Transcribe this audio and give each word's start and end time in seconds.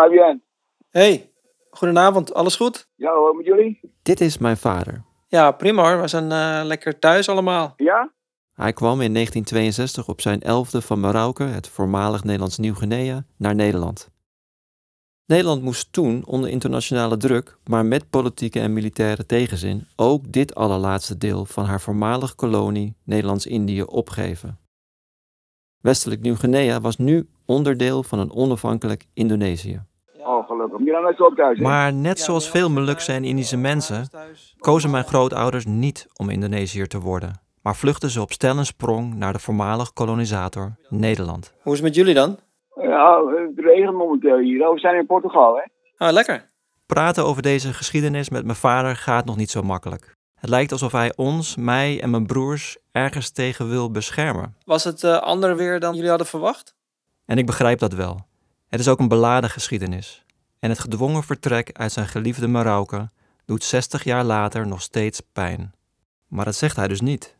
Fabian. 0.00 0.42
Hey, 0.90 1.32
goedenavond. 1.70 2.34
Alles 2.34 2.56
goed? 2.56 2.88
Ja 2.94 3.14
hoor, 3.14 3.36
met 3.36 3.46
jullie? 3.46 3.80
Dit 4.02 4.20
is 4.20 4.38
mijn 4.38 4.56
vader. 4.56 5.04
Ja, 5.28 5.50
prima 5.50 5.82
hoor. 5.82 6.00
We 6.00 6.08
zijn 6.08 6.32
eh, 6.32 6.60
lekker 6.64 6.98
thuis 6.98 7.28
allemaal. 7.28 7.72
Ja? 7.76 8.12
Hij 8.52 8.72
kwam 8.72 9.00
in 9.00 9.12
1962 9.12 10.08
op 10.08 10.20
zijn 10.20 10.42
elfde 10.42 10.80
van 10.80 11.00
Marokko, 11.00 11.44
het 11.44 11.68
voormalig 11.68 12.24
Nederlands 12.24 12.58
Nieuw-Guinea, 12.58 13.24
naar 13.36 13.54
Nederland. 13.54 14.10
Nederland 15.26 15.62
moest 15.62 15.92
toen 15.92 16.26
onder 16.26 16.50
internationale 16.50 17.16
druk, 17.16 17.58
maar 17.64 17.86
met 17.86 18.10
politieke 18.10 18.60
en 18.60 18.72
militaire 18.72 19.26
tegenzin, 19.26 19.86
ook 19.96 20.32
dit 20.32 20.54
allerlaatste 20.54 21.18
deel 21.18 21.44
van 21.44 21.64
haar 21.64 21.80
voormalige 21.80 22.34
kolonie 22.34 22.96
Nederlands-Indië 23.04 23.82
opgeven. 23.82 24.58
Westelijk 25.80 26.20
Nieuw-Guinea 26.20 26.80
was 26.80 26.96
nu 26.96 27.28
onderdeel 27.46 28.02
van 28.02 28.18
een 28.18 28.32
onafhankelijk 28.32 29.04
Indonesië. 29.14 29.82
Oh, 30.18 30.46
gelukkig. 30.46 31.58
Maar 31.58 31.92
net 31.92 32.20
zoals 32.20 32.50
veel 32.50 32.70
Molukse 32.70 33.12
en 33.12 33.24
Indische 33.24 33.56
mensen 33.56 34.08
kozen 34.58 34.90
mijn 34.90 35.04
grootouders 35.04 35.64
niet 35.64 36.06
om 36.16 36.30
Indonesiër 36.30 36.88
te 36.88 37.00
worden, 37.00 37.40
maar 37.62 37.76
vluchtten 37.76 38.10
ze 38.10 38.20
op 38.20 38.32
stel 38.32 38.56
en 38.56 38.66
sprong 38.66 39.14
naar 39.14 39.32
de 39.32 39.38
voormalig 39.38 39.92
kolonisator 39.92 40.76
Nederland. 40.88 41.52
Hoe 41.62 41.72
is 41.72 41.78
het 41.78 41.88
met 41.88 41.96
jullie 41.96 42.14
dan? 42.14 42.38
Ja, 42.80 43.20
het 43.24 43.64
regent 43.64 43.96
momenteel 43.96 44.38
hier. 44.38 44.66
Oh, 44.66 44.72
We 44.74 44.78
zijn 44.80 44.96
in 44.96 45.06
Portugal, 45.06 45.56
hè? 45.56 45.62
Ah, 46.06 46.12
lekker. 46.12 46.50
Praten 46.86 47.24
over 47.24 47.42
deze 47.42 47.72
geschiedenis 47.72 48.30
met 48.30 48.44
mijn 48.44 48.56
vader 48.56 48.96
gaat 48.96 49.24
nog 49.24 49.36
niet 49.36 49.50
zo 49.50 49.62
makkelijk. 49.62 50.14
Het 50.40 50.50
lijkt 50.50 50.72
alsof 50.72 50.92
hij 50.92 51.12
ons, 51.16 51.56
mij 51.56 52.00
en 52.02 52.10
mijn 52.10 52.26
broers 52.26 52.76
ergens 52.92 53.30
tegen 53.30 53.68
wil 53.68 53.90
beschermen. 53.90 54.56
Was 54.64 54.84
het 54.84 55.04
eh 55.04 55.18
ander 55.18 55.56
weer 55.56 55.80
dan 55.80 55.94
jullie 55.94 56.08
hadden 56.08 56.26
verwacht? 56.26 56.75
En 57.26 57.38
ik 57.38 57.46
begrijp 57.46 57.78
dat 57.78 57.92
wel. 57.92 58.26
Het 58.68 58.80
is 58.80 58.88
ook 58.88 58.98
een 58.98 59.08
beladen 59.08 59.50
geschiedenis. 59.50 60.24
En 60.58 60.70
het 60.70 60.78
gedwongen 60.78 61.22
vertrek 61.22 61.70
uit 61.72 61.92
zijn 61.92 62.08
geliefde 62.08 62.46
Marokko 62.46 63.08
doet 63.44 63.64
60 63.64 64.04
jaar 64.04 64.24
later 64.24 64.66
nog 64.66 64.82
steeds 64.82 65.20
pijn. 65.32 65.74
Maar 66.28 66.44
dat 66.44 66.56
zegt 66.56 66.76
hij 66.76 66.88
dus 66.88 67.00
niet. 67.00 67.36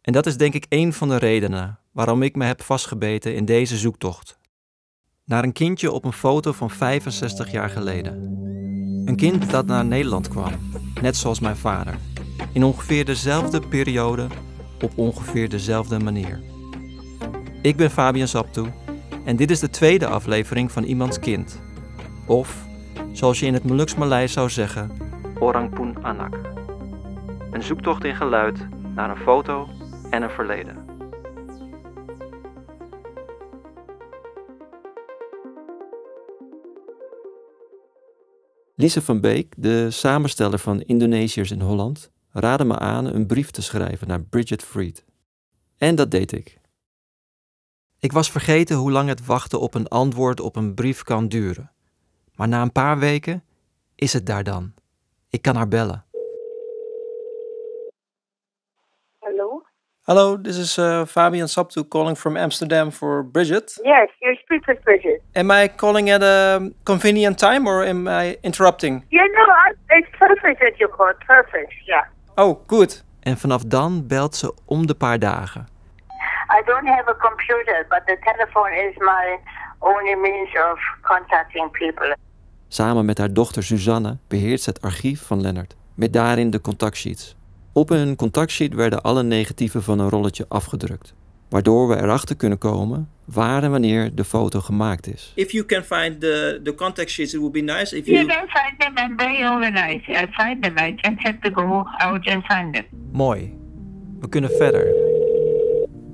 En 0.00 0.12
dat 0.12 0.26
is 0.26 0.36
denk 0.36 0.54
ik 0.54 0.66
een 0.68 0.92
van 0.92 1.08
de 1.08 1.16
redenen 1.16 1.78
waarom 1.90 2.22
ik 2.22 2.36
me 2.36 2.44
heb 2.44 2.62
vastgebeten 2.62 3.34
in 3.34 3.44
deze 3.44 3.78
zoektocht. 3.78 4.38
Naar 5.24 5.44
een 5.44 5.52
kindje 5.52 5.92
op 5.92 6.04
een 6.04 6.12
foto 6.12 6.52
van 6.52 6.70
65 6.70 7.50
jaar 7.50 7.70
geleden. 7.70 8.12
Een 9.04 9.16
kind 9.16 9.50
dat 9.50 9.66
naar 9.66 9.84
Nederland 9.84 10.28
kwam, 10.28 10.52
net 11.00 11.16
zoals 11.16 11.40
mijn 11.40 11.56
vader. 11.56 11.96
In 12.52 12.64
ongeveer 12.64 13.04
dezelfde 13.04 13.60
periode, 13.60 14.26
op 14.80 14.98
ongeveer 14.98 15.48
dezelfde 15.48 15.98
manier. 15.98 16.51
Ik 17.62 17.76
ben 17.76 17.90
Fabian 17.90 18.28
Saptoe 18.28 18.68
en 19.24 19.36
dit 19.36 19.50
is 19.50 19.60
de 19.60 19.70
tweede 19.70 20.06
aflevering 20.06 20.72
van 20.72 20.84
Iemands 20.84 21.18
Kind. 21.18 21.60
Of, 22.26 22.66
zoals 23.12 23.40
je 23.40 23.46
in 23.46 23.54
het 23.54 23.64
Moluks 23.64 23.94
Maleis 23.94 24.32
zou 24.32 24.50
zeggen, 24.50 24.90
Orang 25.38 25.74
Poen 25.74 26.04
Anak. 26.04 26.40
Een 27.50 27.62
zoektocht 27.62 28.04
in 28.04 28.14
geluid 28.14 28.66
naar 28.94 29.10
een 29.10 29.16
foto 29.16 29.68
en 30.10 30.22
een 30.22 30.30
verleden. 30.30 30.76
Lise 38.74 39.02
van 39.02 39.20
Beek, 39.20 39.54
de 39.56 39.90
samensteller 39.90 40.58
van 40.58 40.80
Indonesiërs 40.80 41.50
in 41.50 41.60
Holland, 41.60 42.10
raadde 42.30 42.64
me 42.64 42.78
aan 42.78 43.06
een 43.06 43.26
brief 43.26 43.50
te 43.50 43.62
schrijven 43.62 44.08
naar 44.08 44.22
Bridget 44.22 44.62
Freed. 44.62 45.04
En 45.76 45.94
dat 45.94 46.10
deed 46.10 46.32
ik. 46.32 46.60
Ik 48.02 48.12
was 48.12 48.30
vergeten 48.30 48.76
hoe 48.76 48.90
lang 48.90 49.08
het 49.08 49.26
wachten 49.26 49.60
op 49.60 49.74
een 49.74 49.88
antwoord 49.88 50.40
op 50.40 50.56
een 50.56 50.74
brief 50.74 51.02
kan 51.02 51.28
duren. 51.28 51.70
Maar 52.36 52.48
na 52.48 52.62
een 52.62 52.72
paar 52.72 52.98
weken 52.98 53.44
is 53.94 54.12
het 54.12 54.26
daar 54.26 54.44
dan. 54.44 54.74
Ik 55.30 55.42
kan 55.42 55.56
haar 55.56 55.68
bellen. 55.68 56.04
Hello? 59.18 59.62
Hallo, 60.02 60.40
this 60.40 60.58
is 60.58 60.78
uh, 60.78 61.04
Fabian 61.04 61.48
Saptu 61.48 61.88
calling 61.88 62.18
from 62.18 62.36
Amsterdam 62.36 62.90
for 62.90 63.26
Bridget. 63.26 63.80
Yes, 63.82 64.10
you 64.18 64.34
speak 64.34 64.66
with 64.66 64.80
Bridget. 64.80 65.20
Am 65.32 65.50
I 65.50 65.68
calling 65.76 66.10
at 66.10 66.22
a 66.22 66.60
convenient 66.82 67.38
time 67.38 67.68
or 67.68 67.86
am 67.86 68.08
I 68.08 68.36
interrupting? 68.40 69.04
Yeah, 69.08 69.26
no, 69.26 69.42
I, 69.42 69.74
it's 69.98 70.16
perfect 70.18 70.60
that 70.60 70.76
you 70.76 70.90
called. 70.90 71.18
Perfect, 71.26 71.72
yeah. 71.84 72.04
Oh, 72.34 72.66
good. 72.66 73.04
En 73.20 73.36
vanaf 73.36 73.62
dan 73.62 74.06
belt 74.06 74.36
ze 74.36 74.54
om 74.64 74.86
de 74.86 74.94
paar 74.94 75.18
dagen. 75.18 75.71
I 76.58 76.62
don't 76.64 76.86
have 76.86 77.08
a 77.08 77.14
computer, 77.14 77.86
but 77.88 78.02
the 78.06 78.16
telephone 78.20 78.72
is 78.86 78.96
my 78.98 79.38
only 79.78 80.16
means 80.16 80.48
of 80.70 80.78
contacting 81.02 81.70
people. 81.70 82.16
Samen 82.68 83.04
met 83.04 83.18
haar 83.18 83.32
dochter 83.32 83.62
Suzanne 83.62 84.18
beheert 84.28 84.60
ze 84.60 84.70
het 84.70 84.82
archief 84.82 85.22
van 85.22 85.40
Lennart, 85.40 85.76
met 85.94 86.12
daarin 86.12 86.50
de 86.50 86.60
contactsheets. 86.60 87.36
Op 87.72 87.90
een 87.90 88.16
contactsheet 88.16 88.74
werden 88.74 89.02
alle 89.02 89.22
negatieven 89.22 89.82
van 89.82 89.98
een 89.98 90.08
rolletje 90.08 90.44
afgedrukt, 90.48 91.14
waardoor 91.48 91.88
we 91.88 91.96
erachter 91.96 92.36
kunnen 92.36 92.58
komen 92.58 93.10
waar 93.24 93.62
en 93.62 93.70
wanneer 93.70 94.14
de 94.14 94.24
foto 94.24 94.60
gemaakt 94.60 95.06
is. 95.06 95.32
If 95.34 95.50
you 95.50 95.64
can 95.64 95.82
find 95.82 96.20
the, 96.20 96.60
the 96.64 96.74
contact 96.74 97.10
sheets, 97.10 97.32
it 97.32 97.38
would 97.38 97.52
be 97.52 97.60
nice 97.60 97.96
if 97.96 98.06
You 98.06 98.26
can 98.26 98.48
find 98.48 98.78
them. 98.78 98.98
I'm 98.98 99.16
very 99.16 99.44
organized. 99.44 100.08
I 100.08 100.26
find 100.30 100.62
them. 100.62 100.78
I 100.78 100.94
just 100.96 101.22
have 101.22 101.38
to 101.40 101.50
go 101.50 101.84
out 101.98 102.26
and 102.26 102.44
find 102.44 102.74
them. 102.74 102.84
Mooi. 103.12 103.58
We 104.20 104.28
kunnen 104.28 104.50
verder. 104.50 105.11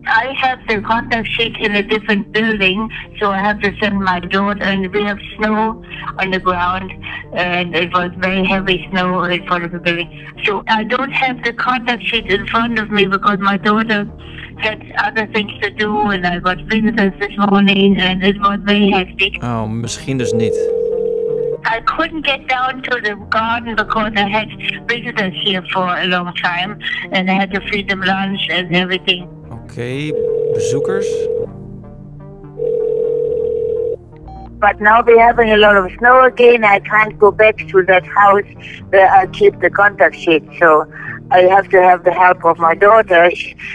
I 0.06 0.34
have 0.38 0.58
the 0.68 0.80
contact 0.80 1.28
sheet 1.28 1.56
in 1.58 1.74
a 1.74 1.82
different 1.82 2.32
building, 2.32 2.90
so 3.18 3.30
I 3.30 3.38
have 3.38 3.60
to 3.60 3.72
send 3.80 4.00
my 4.00 4.20
daughter, 4.20 4.62
and 4.62 4.92
we 4.92 5.02
have 5.04 5.18
snow 5.36 5.84
on 6.18 6.30
the 6.30 6.38
ground, 6.38 6.92
and 7.34 7.74
it 7.74 7.92
was 7.92 8.10
very 8.16 8.44
heavy 8.44 8.86
snow 8.90 9.24
in 9.24 9.46
front 9.46 9.64
of 9.64 9.72
the 9.72 9.78
building. 9.78 10.26
So 10.44 10.62
I 10.68 10.84
don't 10.84 11.10
have 11.10 11.42
the 11.44 11.52
contact 11.52 12.04
sheet 12.04 12.26
in 12.26 12.46
front 12.46 12.78
of 12.78 12.90
me 12.90 13.06
because 13.06 13.38
my 13.38 13.58
daughter 13.58 14.08
had 14.58 14.92
other 14.98 15.26
things 15.26 15.52
to 15.62 15.70
do, 15.70 16.10
and 16.10 16.26
I 16.26 16.38
got 16.38 16.58
visitors 16.62 17.12
this 17.20 17.36
morning, 17.50 17.98
and 17.98 18.24
it 18.24 18.40
was 18.40 18.58
very 18.64 18.90
hectic. 18.90 19.42
Oh, 19.42 19.66
misschien 19.66 20.18
dus 20.18 20.32
niet. 20.32 20.76
I 21.64 21.80
couldn't 21.84 22.24
get 22.24 22.48
down 22.48 22.82
to 22.82 23.00
the 23.00 23.16
garden 23.28 23.74
because 23.74 24.12
I 24.16 24.28
had 24.28 24.48
visitors 24.86 25.34
here 25.44 25.62
for 25.72 25.86
a 25.86 26.06
long 26.06 26.32
time, 26.34 26.78
and 27.12 27.28
I 27.28 27.34
had 27.34 27.52
to 27.52 27.60
feed 27.60 27.88
them 27.88 28.00
lunch 28.00 28.48
and 28.48 28.74
everything. 28.74 29.28
Oké, 29.68 30.12
bezoekers. 30.52 31.28
But 34.58 34.80
now 34.80 35.02
we're 35.04 35.20
having 35.20 35.52
a 35.52 35.56
lot 35.56 35.76
of 35.76 35.90
snow 35.98 36.24
again. 36.24 36.64
I 36.64 36.80
can't 36.80 37.18
go 37.18 37.30
back 37.30 37.56
to 37.68 37.84
that 37.84 38.06
house 38.06 38.48
where 38.90 39.08
I 39.08 39.26
keep 39.26 39.60
the 39.60 39.70
contact 39.70 40.16
sheet. 40.16 40.42
So 40.58 40.86
I 41.30 41.40
have 41.42 41.68
to 41.68 41.82
have 41.82 42.02
the 42.04 42.12
help 42.12 42.44
of 42.44 42.58
my 42.58 42.74
daughter. 42.74 43.30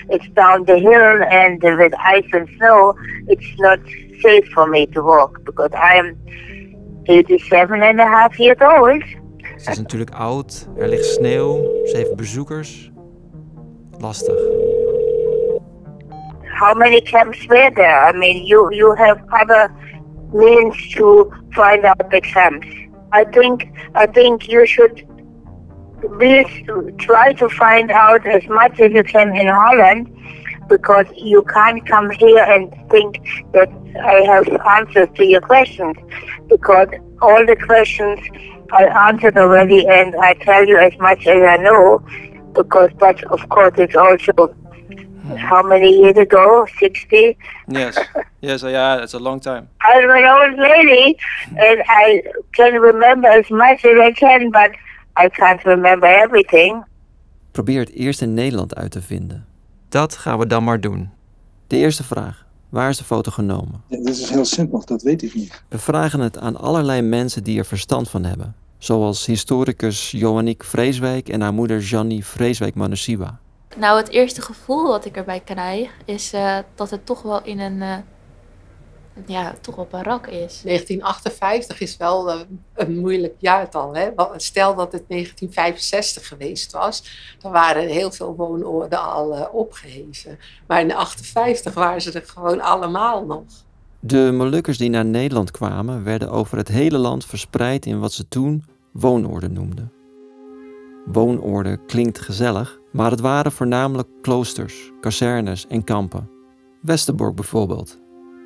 It's 0.09 0.27
down 0.33 0.65
the 0.65 0.79
hill 0.79 1.23
and 1.31 1.61
with 1.61 1.93
ice 1.99 2.29
and 2.33 2.49
snow, 2.57 2.95
it's 3.27 3.59
not 3.59 3.79
safe 4.21 4.47
for 4.53 4.67
me 4.67 4.87
to 4.87 5.01
walk 5.01 5.45
because 5.45 5.71
I 5.73 5.95
am 5.95 6.17
87 7.05 7.83
and 7.83 7.99
a 8.01 8.05
half 8.07 8.39
years 8.39 8.57
old. 8.59 9.03
Ze 9.57 9.69
is 9.71 9.77
natuurlijk 9.77 10.11
oud, 10.11 10.67
er 10.77 10.87
ligt 10.87 11.05
sneeuw, 11.05 11.55
ze 11.85 11.97
heeft 11.97 12.15
bezoekers. 12.15 12.91
Lastig. 13.99 14.72
How 16.63 16.73
many 16.73 17.01
camps 17.01 17.45
were 17.49 17.71
there? 17.75 18.05
I 18.05 18.13
mean, 18.13 18.45
you, 18.45 18.69
you 18.71 18.95
have 18.95 19.21
other 19.33 19.67
means 20.33 20.77
to 20.93 21.29
find 21.53 21.83
out 21.83 22.09
the 22.09 22.21
camps. 22.21 22.65
I 23.11 23.25
think 23.25 23.67
I 23.95 24.05
think 24.05 24.47
you 24.47 24.65
should 24.65 25.05
please 26.17 26.53
try 26.99 27.33
to 27.33 27.49
find 27.49 27.91
out 27.91 28.25
as 28.25 28.47
much 28.47 28.79
as 28.79 28.93
you 28.93 29.03
can 29.03 29.35
in 29.35 29.47
Holland 29.47 30.07
because 30.69 31.05
you 31.17 31.43
can't 31.53 31.85
come 31.85 32.09
here 32.11 32.45
and 32.55 32.71
think 32.89 33.19
that 33.51 33.69
I 34.01 34.21
have 34.31 34.47
answers 34.77 35.09
to 35.15 35.25
your 35.25 35.41
questions 35.41 35.97
because 36.47 36.87
all 37.21 37.45
the 37.45 37.57
questions 37.57 38.21
I 38.71 38.85
answered 39.09 39.37
already 39.37 39.85
and 39.85 40.15
I 40.15 40.33
tell 40.35 40.65
you 40.65 40.77
as 40.77 40.97
much 40.99 41.27
as 41.27 41.43
I 41.43 41.57
know 41.57 42.01
because 42.53 42.91
but 42.97 43.21
of 43.25 43.49
course 43.49 43.73
it's 43.77 43.97
also 43.97 44.55
how 45.23 45.67
many 45.67 45.89
years 45.89 46.17
ago? 46.17 46.65
60? 46.65 47.37
Yes. 47.67 48.09
yes, 48.39 48.61
yeah, 48.61 48.97
that's 48.97 49.13
a 49.13 49.19
long 49.19 49.41
time. 49.41 49.67
I'm 49.81 50.09
an 50.09 50.25
old 50.25 50.57
lady 50.57 51.17
and 51.55 51.83
I 51.87 52.23
can 52.51 52.81
remember 52.81 53.29
as 53.29 53.49
much 53.49 53.85
as 53.85 53.97
I 53.99 54.11
can, 54.11 54.51
but 54.51 54.71
I 55.15 55.29
can't 55.29 55.63
remember 55.63 56.07
everything. 56.07 56.83
Probeer 57.51 57.79
het 57.79 57.93
eerst 57.93 58.21
in 58.21 58.33
Nederland 58.33 58.75
uit 58.75 58.91
te 58.91 59.01
vinden. 59.01 59.45
Dat 59.89 60.17
gaan 60.17 60.39
we 60.39 60.47
dan 60.47 60.63
maar 60.63 60.79
doen. 60.79 61.09
De 61.67 61.77
eerste 61.77 62.03
vraag. 62.03 62.45
Waar 62.69 62.89
is 62.89 62.97
de 62.97 63.03
foto 63.03 63.31
genomen? 63.31 63.83
Ja, 63.87 63.97
dat 63.97 64.07
is 64.07 64.29
heel 64.29 64.45
simpel, 64.45 64.85
dat 64.85 65.01
weet 65.01 65.23
ik 65.23 65.33
niet. 65.35 65.63
We 65.69 65.77
vragen 65.77 66.19
het 66.19 66.37
aan 66.37 66.57
allerlei 66.57 67.01
mensen 67.01 67.43
die 67.43 67.57
er 67.57 67.65
verstand 67.65 68.09
van 68.09 68.23
hebben. 68.23 68.55
Zoals 68.77 69.25
historicus 69.25 70.11
Johanniek 70.11 70.63
Vreeswijk 70.63 71.29
en 71.29 71.41
haar 71.41 71.53
moeder 71.53 71.79
Jannie 71.79 72.25
Vreeswijk-Manusiwa. 72.25 73.39
Nou, 73.77 73.97
het 73.97 74.09
eerste 74.09 74.41
gevoel 74.41 74.87
wat 74.87 75.05
ik 75.05 75.17
erbij 75.17 75.39
krijg 75.39 75.89
is 76.05 76.33
eh, 76.33 76.57
dat 76.75 76.89
het 76.89 77.05
toch 77.05 77.21
wel 77.21 77.43
in 77.43 77.59
een, 77.59 77.81
eh, 77.81 77.97
ja, 79.25 79.53
toch 79.61 79.75
wel 79.75 79.87
barak 79.91 80.27
is. 80.27 80.61
1958 80.63 81.79
is 81.79 81.97
wel 81.97 82.31
eh, 82.31 82.39
een 82.73 82.99
moeilijk 82.99 83.35
jaartal. 83.37 83.95
Hè? 83.95 84.09
Stel 84.35 84.75
dat 84.75 84.91
het 84.91 85.03
1965 85.07 86.27
geweest 86.27 86.71
was, 86.71 87.03
dan 87.39 87.51
waren 87.51 87.87
heel 87.87 88.11
veel 88.11 88.35
woonorden 88.35 89.03
al 89.03 89.35
eh, 89.35 89.53
opgeheven. 89.53 90.39
Maar 90.67 90.81
in 90.81 90.95
58 90.95 91.73
waren 91.73 92.01
ze 92.01 92.11
er 92.11 92.25
gewoon 92.25 92.61
allemaal 92.61 93.25
nog. 93.25 93.43
De 93.99 94.31
Molukkers 94.33 94.77
die 94.77 94.89
naar 94.89 95.05
Nederland 95.05 95.51
kwamen, 95.51 96.03
werden 96.03 96.29
over 96.29 96.57
het 96.57 96.67
hele 96.67 96.97
land 96.97 97.25
verspreid 97.25 97.85
in 97.85 97.99
wat 97.99 98.11
ze 98.13 98.27
toen 98.27 98.63
woonoorden 98.91 99.53
noemden. 99.53 99.91
Woonoorden 101.05 101.85
klinkt 101.85 102.19
gezellig, 102.19 102.79
maar 102.93 103.11
het 103.11 103.19
waren 103.19 103.51
voornamelijk 103.51 104.07
kloosters, 104.21 104.91
kazernes 105.01 105.67
en 105.67 105.83
kampen. 105.83 106.29
Westerbork 106.81 107.35
bijvoorbeeld, 107.35 107.99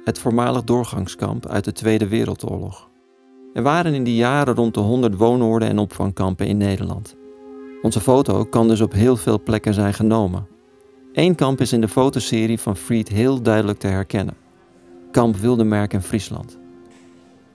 het 0.04 0.20
voormalig 0.20 0.64
doorgangskamp 0.64 1.48
uit 1.48 1.64
de 1.64 1.72
Tweede 1.72 2.08
Wereldoorlog. 2.08 2.90
Er 3.54 3.64
waren 3.64 3.94
in 3.94 4.04
die 4.04 4.16
jaren 4.16 4.56
rond 4.56 4.74
de 4.74 4.80
100 4.80 5.16
woonoorden 5.16 5.70
en 5.70 5.80
opvangkampen 5.80 6.48
in 6.48 6.58
Nederland. 6.58 7.16
Onze 7.82 8.00
foto 8.00 8.44
kan 8.44 8.68
dus 8.68 8.82
op 8.82 8.94
heel 8.94 9.16
veel 9.16 9.44
plekken 9.44 9.74
zijn 9.74 9.94
genomen. 9.94 10.48
Eén 11.14 11.36
kamp 11.36 11.62
is 11.62 11.74
in 11.74 11.82
de 11.82 11.88
fotoserie 11.88 12.60
van 12.60 12.78
Fried 12.78 13.08
heel 13.08 13.42
duidelijk 13.42 13.80
te 13.80 13.88
herkennen. 13.88 14.36
Kamp 15.12 15.36
Wildemerk 15.36 15.94
in 15.94 16.02
Friesland. 16.02 16.58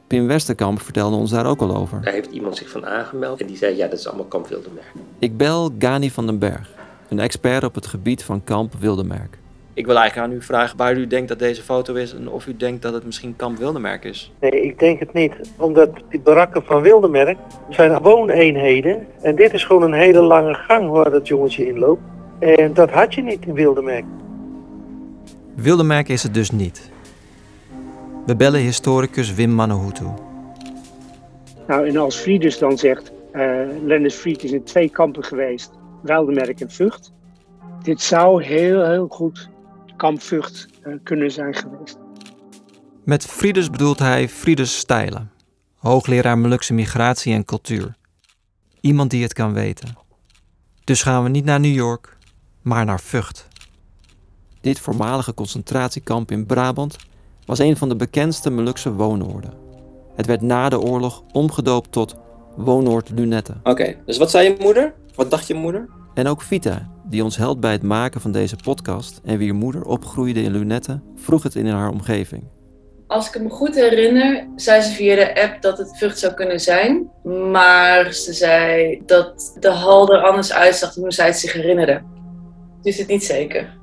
Pim 0.06 0.26
Westerkamp 0.26 0.80
vertelde 0.80 1.16
ons 1.16 1.30
daar 1.30 1.46
ook 1.46 1.60
al 1.60 1.76
over. 1.76 2.02
Daar 2.02 2.12
heeft 2.12 2.30
iemand 2.30 2.56
zich 2.56 2.70
van 2.70 2.86
aangemeld 2.86 3.40
en 3.40 3.46
die 3.46 3.56
zei, 3.56 3.76
ja, 3.76 3.88
dat 3.88 3.98
is 3.98 4.06
allemaal 4.06 4.26
kamp 4.26 4.48
Wildemerk. 4.48 4.92
Ik 5.18 5.36
bel 5.36 5.70
Gani 5.78 6.10
van 6.10 6.26
den 6.26 6.38
Berg, 6.38 6.70
een 7.12 7.18
expert 7.18 7.64
op 7.64 7.74
het 7.74 7.86
gebied 7.86 8.24
van 8.24 8.44
kamp 8.44 8.72
Wildemerk. 8.78 9.38
Ik 9.74 9.86
wil 9.86 9.96
eigenlijk 9.96 10.30
aan 10.30 10.36
u 10.36 10.42
vragen 10.42 10.76
waar 10.76 10.96
u 10.96 11.06
denkt 11.06 11.28
dat 11.28 11.38
deze 11.38 11.62
foto 11.62 11.94
is 11.94 12.14
en 12.14 12.28
of 12.28 12.46
u 12.46 12.56
denkt 12.56 12.82
dat 12.82 12.92
het 12.92 13.04
misschien 13.04 13.36
kamp 13.36 13.58
Wildemerk 13.58 14.04
is. 14.04 14.32
Nee, 14.40 14.62
ik 14.62 14.78
denk 14.78 15.00
het 15.00 15.12
niet. 15.12 15.32
Omdat 15.56 15.90
die 16.08 16.20
barakken 16.20 16.62
van 16.64 16.82
Wildemerk 16.82 17.38
zijn 17.68 18.02
wooneenheden. 18.02 19.06
En 19.22 19.36
dit 19.36 19.52
is 19.52 19.64
gewoon 19.64 19.82
een 19.82 19.92
hele 19.92 20.20
lange 20.20 20.54
gang 20.54 20.90
waar 20.90 21.10
dat 21.10 21.28
jongetje 21.28 21.66
in 21.66 21.78
loopt. 21.78 22.02
En 22.38 22.74
dat 22.74 22.90
had 22.90 23.14
je 23.14 23.22
niet 23.22 23.46
in 23.46 23.54
Wildemerk. 23.54 24.04
Wildemerk 25.54 26.08
is 26.08 26.22
het 26.22 26.34
dus 26.34 26.50
niet. 26.50 26.90
We 28.26 28.36
bellen 28.36 28.60
historicus 28.60 29.34
Wim 29.34 29.50
Mannehutu. 29.50 30.04
Nou, 31.66 31.88
en 31.88 31.96
als 31.96 32.16
Frieders 32.16 32.58
dan 32.58 32.78
zegt, 32.78 33.12
eh 33.32 33.44
Lennis 33.84 34.14
Fried 34.14 34.44
is 34.44 34.52
in 34.52 34.64
twee 34.64 34.88
kampen 34.88 35.24
geweest, 35.24 35.70
Wildemerk 36.02 36.60
en 36.60 36.70
Vught. 36.70 37.12
Dit 37.82 38.02
zou 38.02 38.44
heel, 38.44 38.84
heel 38.84 39.08
goed 39.08 39.48
kamp 39.96 40.22
Vught 40.22 40.68
eh, 40.82 40.92
kunnen 41.02 41.30
zijn 41.30 41.54
geweest. 41.54 41.98
Met 43.04 43.24
Frieders 43.24 43.70
bedoelt 43.70 43.98
hij 43.98 44.28
Frieders 44.28 44.78
Stijlen, 44.78 45.30
hoogleraar 45.76 46.38
Molukse 46.38 46.74
migratie 46.74 47.34
en 47.34 47.44
cultuur. 47.44 47.96
Iemand 48.80 49.10
die 49.10 49.22
het 49.22 49.32
kan 49.32 49.52
weten. 49.52 49.96
Dus 50.84 51.02
gaan 51.02 51.22
we 51.22 51.28
niet 51.28 51.44
naar 51.44 51.60
New 51.60 51.74
York, 51.74 52.16
maar 52.62 52.84
naar 52.84 53.00
Vught. 53.00 53.48
Dit 54.60 54.80
voormalige 54.80 55.34
concentratiekamp 55.34 56.30
in 56.30 56.46
Brabant 56.46 56.96
was 57.44 57.58
een 57.58 57.76
van 57.76 57.88
de 57.88 57.96
bekendste 57.96 58.50
Molukse 58.50 58.92
woonoorden. 58.92 59.52
Het 60.14 60.26
werd 60.26 60.40
na 60.40 60.68
de 60.68 60.80
oorlog 60.80 61.22
omgedoopt 61.32 61.92
tot 61.92 62.14
Woonoord 62.56 63.10
Lunette. 63.14 63.54
Oké, 63.62 63.96
dus 64.06 64.18
wat 64.18 64.30
zei 64.30 64.48
je 64.48 64.56
moeder? 64.60 64.94
Wat 65.14 65.30
dacht 65.30 65.46
je 65.46 65.54
moeder? 65.54 65.88
En 66.14 66.26
ook 66.26 66.42
Vita, 66.42 66.90
die 67.04 67.24
ons 67.24 67.36
helpt 67.36 67.60
bij 67.60 67.72
het 67.72 67.82
maken 67.82 68.20
van 68.20 68.32
deze 68.32 68.56
podcast 68.56 69.20
en 69.24 69.38
wier 69.38 69.54
moeder 69.54 69.84
opgroeide 69.84 70.42
in 70.42 70.52
Lunette, 70.52 71.00
vroeg 71.16 71.42
het 71.42 71.54
in 71.54 71.66
haar 71.66 71.90
omgeving. 71.90 72.44
Als 73.06 73.26
ik 73.28 73.34
het 73.34 73.42
me 73.42 73.50
goed 73.50 73.74
herinner, 73.74 74.48
zei 74.56 74.82
ze 74.82 74.92
via 74.92 75.14
de 75.14 75.42
app 75.42 75.62
dat 75.62 75.78
het 75.78 75.98
Vught 75.98 76.18
zou 76.18 76.34
kunnen 76.34 76.60
zijn. 76.60 77.10
Maar 77.50 78.12
ze 78.12 78.32
zei 78.32 79.02
dat 79.06 79.56
de 79.60 79.70
hal 79.70 80.12
er 80.12 80.22
anders 80.22 80.52
uitzag 80.52 80.94
dan 80.94 81.02
hoe 81.02 81.12
zij 81.12 81.26
het 81.26 81.38
zich 81.38 81.52
herinnerde. 81.52 82.02
Dus 82.82 82.98
het 82.98 83.08
niet 83.08 83.24
zeker. 83.24 83.78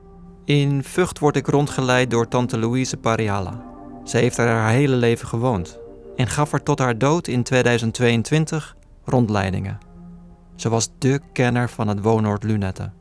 In 0.45 0.83
Vught 0.83 1.19
word 1.19 1.35
ik 1.35 1.47
rondgeleid 1.47 2.11
door 2.11 2.27
tante 2.27 2.59
Louise 2.59 2.97
Pariala. 2.97 3.63
Ze 4.03 4.17
heeft 4.17 4.37
er 4.37 4.47
haar 4.47 4.71
hele 4.71 4.95
leven 4.95 5.27
gewoond 5.27 5.79
en 6.15 6.27
gaf 6.27 6.53
er 6.53 6.63
tot 6.63 6.79
haar 6.79 6.97
dood 6.97 7.27
in 7.27 7.43
2022 7.43 8.75
rondleidingen. 9.03 9.88
Ze 10.59 10.69
was 10.69 10.89
dé 10.97 11.19
kenner 11.33 11.69
van 11.69 11.87
het 11.87 12.01
woonoord 12.01 12.43
Lunette. 12.43 12.91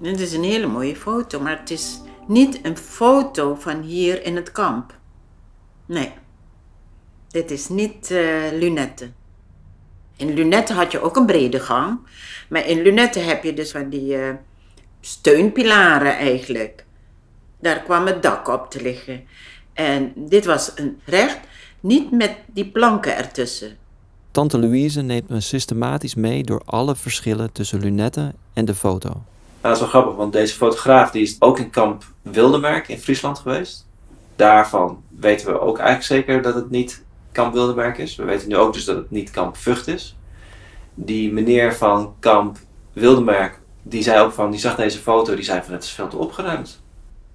Dit 0.00 0.20
is 0.20 0.32
een 0.32 0.42
hele 0.42 0.66
mooie 0.66 0.96
foto, 0.96 1.40
maar 1.40 1.58
het 1.58 1.70
is 1.70 2.00
niet 2.26 2.58
een 2.62 2.76
foto 2.76 3.54
van 3.54 3.82
hier 3.82 4.24
in 4.24 4.36
het 4.36 4.52
kamp. 4.52 4.98
Nee, 5.86 6.12
dit 7.28 7.50
is 7.50 7.68
niet 7.68 8.10
eh, 8.10 8.52
Lunette. 8.52 9.10
In 10.16 10.34
Lunette 10.34 10.72
had 10.72 10.92
je 10.92 11.00
ook 11.00 11.16
een 11.16 11.26
brede 11.26 11.60
gang, 11.60 11.98
maar 12.48 12.66
in 12.66 12.82
Lunette 12.82 13.18
heb 13.18 13.42
je 13.42 13.54
dus 13.54 13.70
van 13.70 13.88
die 13.88 14.16
eh, 14.16 14.34
steunpilaren 15.00 16.16
eigenlijk. 16.16 16.84
Daar 17.60 17.82
kwam 17.82 18.06
het 18.06 18.22
dak 18.22 18.48
op 18.48 18.70
te 18.70 18.82
liggen. 18.82 19.24
En 19.72 20.12
dit 20.16 20.44
was 20.44 20.72
een 20.74 21.00
recht, 21.04 21.38
niet 21.80 22.10
met 22.10 22.36
die 22.46 22.70
planken 22.70 23.16
ertussen. 23.16 23.76
Tante 24.36 24.58
Louise 24.58 25.02
neemt 25.02 25.28
me 25.28 25.40
systematisch 25.40 26.14
mee 26.14 26.44
door 26.44 26.62
alle 26.64 26.96
verschillen 26.96 27.52
tussen 27.52 27.80
Lunette 27.80 28.34
en 28.52 28.64
de 28.64 28.74
foto. 28.74 29.08
Nou, 29.08 29.22
dat 29.60 29.72
is 29.72 29.78
wel 29.78 29.88
grappig, 29.88 30.14
want 30.14 30.32
deze 30.32 30.54
fotograaf 30.54 31.10
die 31.10 31.22
is 31.22 31.36
ook 31.38 31.58
in 31.58 31.70
kamp 31.70 32.04
Wildemerk 32.22 32.88
in 32.88 32.98
Friesland 32.98 33.38
geweest. 33.38 33.86
Daarvan 34.36 35.02
weten 35.18 35.46
we 35.46 35.60
ook 35.60 35.78
eigenlijk 35.78 36.06
zeker 36.06 36.42
dat 36.42 36.54
het 36.54 36.70
niet 36.70 37.04
kamp 37.32 37.52
Wildemerk 37.52 37.98
is. 37.98 38.16
We 38.16 38.24
weten 38.24 38.48
nu 38.48 38.56
ook 38.56 38.72
dus 38.72 38.84
dat 38.84 38.96
het 38.96 39.10
niet 39.10 39.30
kamp 39.30 39.56
Vught 39.56 39.86
is. 39.88 40.16
Die 40.94 41.32
meneer 41.32 41.74
van 41.74 42.14
kamp 42.18 42.58
Wildemerk, 42.92 43.60
die 43.82 44.02
zei 44.02 44.20
ook 44.20 44.32
van, 44.32 44.50
die 44.50 44.60
zag 44.60 44.76
deze 44.76 44.98
foto, 44.98 45.34
die 45.34 45.44
zei 45.44 45.62
van 45.62 45.72
het 45.72 45.82
is 45.82 45.90
veel 45.90 46.08
te 46.08 46.16
opgeruimd. 46.16 46.80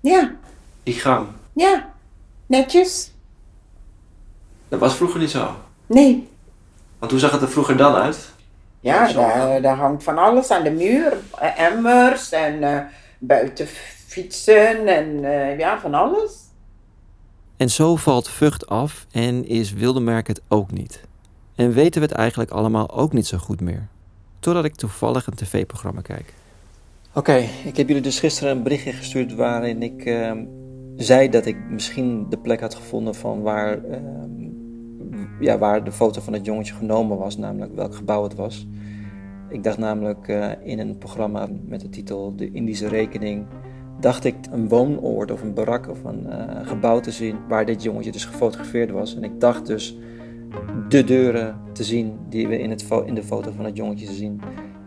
Ja, 0.01 0.36
Die 0.83 0.94
gang, 0.94 1.27
ja, 1.53 1.94
netjes. 2.45 3.12
dat 4.69 4.80
was 4.80 4.95
vroeger 4.95 5.19
niet 5.19 5.31
zo. 5.31 5.56
Nee, 5.88 6.30
Want 7.01 7.12
hoe 7.12 7.21
zag 7.21 7.31
het 7.31 7.42
er 7.42 7.50
vroeger 7.50 7.77
dan 7.77 7.95
uit? 7.95 8.31
ja, 8.80 9.13
daar, 9.13 9.62
daar 9.62 9.77
hangt 9.77 10.03
van 10.03 10.18
alles 10.18 10.51
aan 10.51 10.63
de 10.63 10.71
muur. 10.71 11.18
Eh, 11.39 11.59
Emmers 11.59 12.31
en 12.31 12.63
eh, 12.63 12.80
buiten 13.19 13.68
fietsen 14.07 14.88
en 14.88 15.24
eh, 15.24 15.57
ja, 15.57 15.80
van 15.80 15.94
alles. 15.94 16.31
En 17.57 17.69
zo 17.69 17.95
valt 17.95 18.30
Vught 18.30 18.68
af 18.68 19.06
en 19.12 19.48
is 19.48 19.74
Wildemerk 19.74 20.27
het 20.27 20.41
ook 20.48 20.72
niet. 20.72 21.03
En 21.55 21.74
weten 21.74 22.01
we 22.01 22.08
het 22.08 22.15
eigenlijk 22.15 22.51
allemaal 22.51 22.91
ook 22.91 23.13
niet 23.13 23.27
zo 23.27 23.38
goed 23.38 23.62
meer. 23.62 23.88
Totdat 24.39 24.65
ik 24.65 24.75
toevallig 24.75 25.27
een 25.27 25.36
tv-programma 25.36 26.01
kijk. 26.01 26.34
Oké, 27.13 27.36
ik 27.63 27.77
heb 27.77 27.88
jullie 27.88 28.01
dus 28.01 28.20
gisteren 28.20 28.51
een 28.51 28.63
berichtje 28.63 28.93
gestuurd 28.93 29.36
waarin 29.36 29.84
ik 29.84 30.05
ehm, 30.05 30.46
zei 30.96 31.29
dat 31.29 31.46
ik 31.46 31.58
misschien 31.70 32.29
de 32.29 32.38
plek 32.38 32.60
had 32.60 32.75
gevonden 32.75 33.15
van 33.15 33.41
waar, 33.41 33.84
ehm, 33.84 34.50
ja, 35.41 35.57
waar 35.57 35.83
de 35.83 35.91
foto 35.91 36.21
van 36.21 36.33
het 36.33 36.45
jongetje 36.45 36.74
genomen 36.74 37.17
was, 37.17 37.38
namelijk 37.38 37.75
welk 37.75 37.95
gebouw 37.95 38.24
het 38.24 38.36
was. 38.36 38.67
Ik 39.50 39.63
dacht 39.63 39.77
namelijk 39.77 40.27
eh, 40.27 40.50
in 40.63 40.79
een 40.79 40.98
programma 40.98 41.48
met 41.65 41.81
de 41.81 41.89
titel 41.89 42.36
De 42.36 42.51
Indische 42.51 42.88
Rekening, 42.88 43.45
dacht 44.00 44.24
ik 44.24 44.36
een 44.51 44.67
woonoord 44.67 45.31
of 45.31 45.41
een 45.41 45.53
barak 45.53 45.89
of 45.89 46.03
een 46.03 46.29
eh, 46.29 46.67
gebouw 46.67 47.00
te 47.00 47.12
zien 47.12 47.36
waar 47.48 47.65
dit 47.65 47.83
jongetje 47.83 48.12
dus 48.12 48.25
gefotografeerd 48.25 48.91
was. 48.91 49.15
En 49.15 49.24
ik 49.24 49.39
dacht 49.39 49.65
dus 49.65 49.98
de 50.89 51.03
deuren 51.03 51.55
te 51.74 51.83
zien 51.83 52.17
die 52.29 52.48
we 52.48 52.60
in, 52.60 52.69
het 52.69 52.86
in 53.05 53.15
de 53.15 53.24
foto 53.24 53.51
van 53.51 53.65
het 53.65 53.77
jongetje 53.77 54.12
zien. 54.12 54.41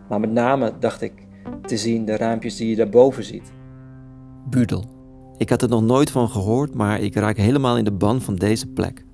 Maar 0.09 0.19
met 0.19 0.31
name 0.31 0.73
dacht 0.79 1.01
ik 1.01 1.13
te 1.61 1.77
zien 1.77 2.05
de 2.05 2.17
raampjes 2.17 2.55
die 2.55 2.69
je 2.69 2.75
daarboven 2.75 3.23
ziet. 3.23 3.51
Budel. 4.49 4.85
Ik 5.37 5.49
had 5.49 5.61
er 5.61 5.69
nog 5.69 5.81
nooit 5.81 6.11
van 6.11 6.29
gehoord, 6.29 6.73
maar 6.73 6.99
ik 6.99 7.15
raak 7.15 7.37
helemaal 7.37 7.77
in 7.77 7.83
de 7.83 7.91
ban 7.91 8.21
van 8.21 8.35
deze 8.35 8.67
plek. 8.67 9.04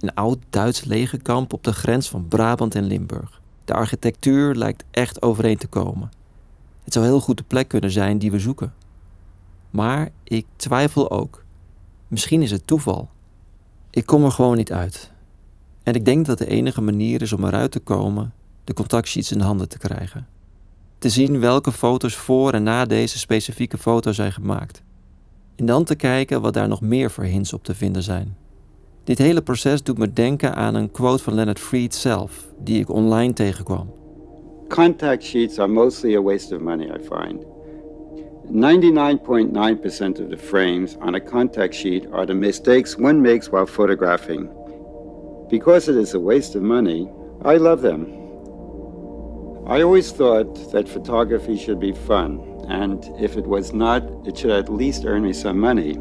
Een 0.00 0.14
oud 0.14 0.38
Duits 0.50 0.84
legerkamp 0.84 1.52
op 1.52 1.64
de 1.64 1.72
grens 1.72 2.08
van 2.08 2.28
Brabant 2.28 2.74
en 2.74 2.84
Limburg. 2.84 3.40
De 3.64 3.74
architectuur 3.74 4.54
lijkt 4.54 4.84
echt 4.90 5.22
overeen 5.22 5.58
te 5.58 5.66
komen. 5.66 6.10
Het 6.84 6.92
zou 6.92 7.04
heel 7.04 7.20
goed 7.20 7.36
de 7.36 7.44
plek 7.46 7.68
kunnen 7.68 7.90
zijn 7.90 8.18
die 8.18 8.30
we 8.30 8.38
zoeken. 8.38 8.74
Maar 9.70 10.10
ik 10.24 10.46
twijfel 10.56 11.10
ook. 11.10 11.44
Misschien 12.08 12.42
is 12.42 12.50
het 12.50 12.66
toeval. 12.66 13.08
Ik 13.90 14.06
kom 14.06 14.24
er 14.24 14.32
gewoon 14.32 14.56
niet 14.56 14.72
uit. 14.72 15.10
En 15.82 15.94
ik 15.94 16.04
denk 16.04 16.26
dat 16.26 16.38
de 16.38 16.46
enige 16.46 16.80
manier 16.80 17.22
is 17.22 17.32
om 17.32 17.44
eruit 17.44 17.70
te 17.70 17.80
komen 17.80 18.32
de 18.64 18.74
contactsheets 18.74 19.32
in 19.32 19.40
handen 19.40 19.68
te 19.68 19.78
krijgen. 19.78 20.26
Te 20.98 21.08
zien 21.08 21.40
welke 21.40 21.72
foto's 21.72 22.14
voor 22.14 22.52
en 22.52 22.62
na 22.62 22.84
deze 22.84 23.18
specifieke 23.18 23.78
foto 23.78 24.12
zijn 24.12 24.32
gemaakt. 24.32 24.82
En 25.56 25.66
dan 25.66 25.84
te 25.84 25.94
kijken 25.94 26.40
wat 26.40 26.54
daar 26.54 26.68
nog 26.68 26.80
meer 26.80 27.10
voor 27.10 27.24
hints 27.24 27.52
op 27.52 27.64
te 27.64 27.74
vinden 27.74 28.02
zijn. 28.02 28.36
Dit 29.08 29.18
hele 29.18 29.40
proces 29.40 29.82
doet 29.82 29.98
me 29.98 30.12
denken 30.12 30.54
aan 30.54 30.74
een 30.74 30.90
quote 30.90 31.22
van 31.22 31.34
Leonard 31.34 31.58
Fried 31.58 31.94
zelf, 31.94 32.46
die 32.58 32.80
ik 32.80 32.90
online 32.90 33.32
tegenkwam. 33.32 33.90
Contact 34.68 35.22
sheets 35.22 35.58
are 35.58 35.68
mostly 35.68 36.16
a 36.16 36.22
waste 36.22 36.54
of 36.54 36.60
money, 36.60 36.86
I 36.86 36.98
find. 36.98 37.44
99.9% 38.52 40.20
of 40.20 40.28
the 40.28 40.36
frames 40.36 40.96
on 41.00 41.14
a 41.14 41.20
contact 41.20 41.74
sheet 41.74 42.06
are 42.10 42.26
the 42.26 42.34
mistakes 42.34 42.96
one 42.96 43.20
makes 43.20 43.48
while 43.48 43.66
photographing. 43.66 44.48
Because 45.48 45.90
it 45.90 45.96
is 45.96 46.14
a 46.14 46.20
waste 46.20 46.54
of 46.54 46.62
money, 46.62 47.08
I 47.44 47.56
love 47.58 47.80
them. 47.80 48.06
I 49.66 49.82
always 49.82 50.12
thought 50.12 50.70
that 50.72 50.88
photography 50.88 51.56
should 51.56 51.80
be 51.80 51.92
fun, 52.06 52.40
and 52.68 53.04
if 53.18 53.36
it 53.36 53.46
was 53.46 53.72
not, 53.72 54.02
it 54.26 54.36
should 54.36 54.50
at 54.50 54.68
least 54.68 55.04
earn 55.06 55.22
me 55.22 55.32
some 55.32 55.58
money. 55.58 55.96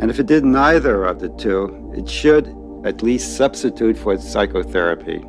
And 0.00 0.10
if 0.10 0.18
it 0.18 0.26
did 0.26 0.44
neither 0.44 1.04
of 1.04 1.18
the 1.18 1.34
two, 1.34 1.90
it 1.92 2.10
should 2.10 2.54
at 2.82 3.02
least 3.02 3.34
substitute 3.34 3.98
for 3.98 4.18
psychotherapy. 4.18 5.24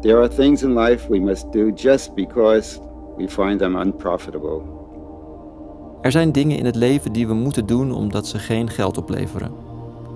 There 0.00 0.16
are 0.18 0.28
things 0.28 0.62
in 0.62 0.72
life 0.72 1.08
we 1.08 1.20
must 1.20 1.52
do 1.52 1.72
just 1.74 2.14
because 2.14 2.80
we 3.16 3.28
find 3.28 3.58
them 3.58 3.76
unprofitable. 3.76 4.62
Er 6.00 6.10
zijn 6.10 6.32
dingen 6.32 6.58
in 6.58 6.64
het 6.64 6.74
leven 6.74 7.12
die 7.12 7.26
we 7.26 7.34
moeten 7.34 7.66
doen 7.66 7.92
omdat 7.92 8.26
ze 8.26 8.38
geen 8.38 8.70
geld 8.70 8.98
opleveren. 8.98 9.52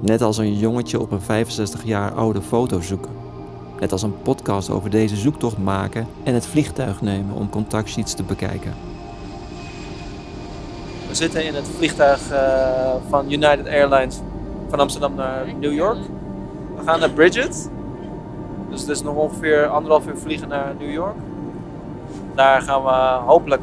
Net 0.00 0.22
als 0.22 0.38
een 0.38 0.54
jongetje 0.54 1.00
op 1.00 1.10
een 1.10 1.20
65 1.20 1.84
jaar 1.84 2.12
oude 2.12 2.42
foto 2.42 2.80
zoeken. 2.80 3.12
Net 3.80 3.92
als 3.92 4.02
een 4.02 4.22
podcast 4.22 4.70
over 4.70 4.90
deze 4.90 5.16
zoektocht 5.16 5.58
maken 5.58 6.06
en 6.24 6.34
het 6.34 6.46
vliegtuig 6.46 7.02
nemen 7.02 7.34
om 7.34 7.50
contactsheets 7.50 8.14
te 8.14 8.22
bekijken. 8.22 8.72
We 11.12 11.18
zitten 11.18 11.44
in 11.44 11.54
het 11.54 11.68
vliegtuig 11.76 12.30
uh, 12.30 12.94
van 13.08 13.32
United 13.32 13.66
Airlines 13.66 14.20
van 14.68 14.80
Amsterdam 14.80 15.14
naar 15.14 15.44
New 15.60 15.72
York. 15.72 15.98
We 16.76 16.82
gaan 16.84 17.00
naar 17.00 17.10
Bridget. 17.10 17.70
Dus 18.70 18.80
het 18.80 18.88
is 18.88 19.02
nog 19.02 19.14
ongeveer 19.14 19.66
anderhalf 19.66 20.06
uur 20.06 20.16
vliegen 20.16 20.48
naar 20.48 20.74
New 20.78 20.90
York. 20.90 21.16
Daar 22.34 22.62
gaan 22.62 22.82
we 22.82 23.24
hopelijk 23.26 23.62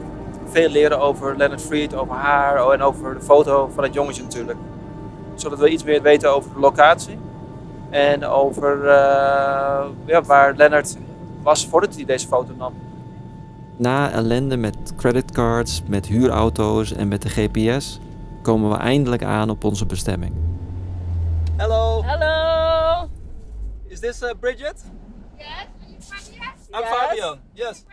veel 0.49 0.69
leren 0.69 0.99
over 0.99 1.37
Leonard 1.37 1.61
Fried, 1.61 1.95
over 1.95 2.15
haar 2.15 2.65
oh, 2.65 2.73
en 2.73 2.81
over 2.81 3.13
de 3.13 3.21
foto 3.21 3.69
van 3.73 3.83
het 3.83 3.93
jongetje 3.93 4.23
natuurlijk. 4.23 4.57
Zodat 5.35 5.59
we 5.59 5.69
iets 5.69 5.83
meer 5.83 6.01
weten 6.01 6.33
over 6.33 6.53
de 6.53 6.59
locatie. 6.59 7.17
En 7.89 8.25
over 8.25 8.77
uh, 8.83 9.85
ja, 10.05 10.21
waar 10.25 10.53
Leonard 10.55 10.97
was 11.43 11.67
voordat 11.67 11.95
hij 11.95 12.05
deze 12.05 12.27
foto 12.27 12.53
nam. 12.57 12.73
Na 13.79 14.11
ellende 14.11 14.57
met 14.57 14.75
creditcards, 14.95 15.81
met 15.87 16.05
huurauto's 16.05 16.91
en 16.93 17.07
met 17.07 17.21
de 17.21 17.29
GPS 17.29 17.99
komen 18.41 18.69
we 18.69 18.75
eindelijk 18.75 19.23
aan 19.23 19.49
op 19.49 19.63
onze 19.63 19.85
bestemming. 19.85 20.33
Hello. 21.55 22.03
Hello. 22.03 23.09
Is 23.87 23.99
this 23.99 24.21
uh, 24.21 24.29
Bridget? 24.39 24.83
Yes. 25.37 25.47
I'm 26.71 26.79
Yes. 26.81 26.89
Fabian. 26.89 27.39
Yes. 27.53 27.83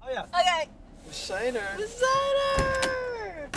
Oh 0.00 0.10
yeah. 0.10 0.24
Okay. 0.28 0.68
We 1.06 1.14
zijn 1.14 1.54
er. 1.54 1.74
We 1.76 1.96
zijn 1.98 2.66
er. 2.66 3.50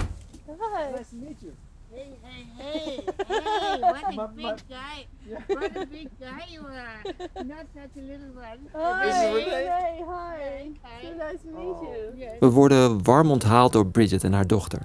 Nice 0.92 1.10
to 1.10 1.16
meet 1.16 1.40
you. 1.40 1.54
Hey, 1.96 2.18
hey, 2.24 2.46
hey, 2.58 3.04
hey, 3.28 3.80
what 3.80 4.04
a 4.18 4.28
big 4.36 4.58
guy. 4.70 5.08
What 5.48 5.76
a 5.76 5.86
big 5.86 6.10
guy 6.20 6.46
you 6.52 6.62
are. 6.66 7.44
Not 7.44 7.66
such 7.74 7.96
a 7.98 8.02
little 8.02 8.34
one. 8.36 8.60
Hi. 8.74 9.34
Renee. 9.34 9.46
Renee, 9.46 10.04
hi. 10.08 11.02
So 11.02 11.14
nice 11.18 11.42
to 11.42 11.48
meet 11.48 11.80
you. 11.82 12.14
Yes. 12.18 12.40
We 12.40 12.48
worden 12.50 13.04
warm 13.04 13.32
onthaald 13.32 13.74
door 13.74 13.88
Bridget 13.88 14.24
en 14.24 14.34
haar 14.34 14.48
dochter. 14.48 14.80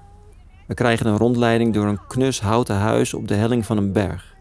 We 0.66 0.74
krijgen 0.74 1.06
een 1.06 1.16
rondleiding 1.16 1.74
door 1.74 1.86
een 1.86 2.06
knus 2.06 2.40
houten 2.40 2.76
huis 2.76 3.14
op 3.14 3.28
de 3.28 3.34
helling 3.34 3.66
van 3.66 3.76
een 3.76 3.92
berg. 3.92 4.34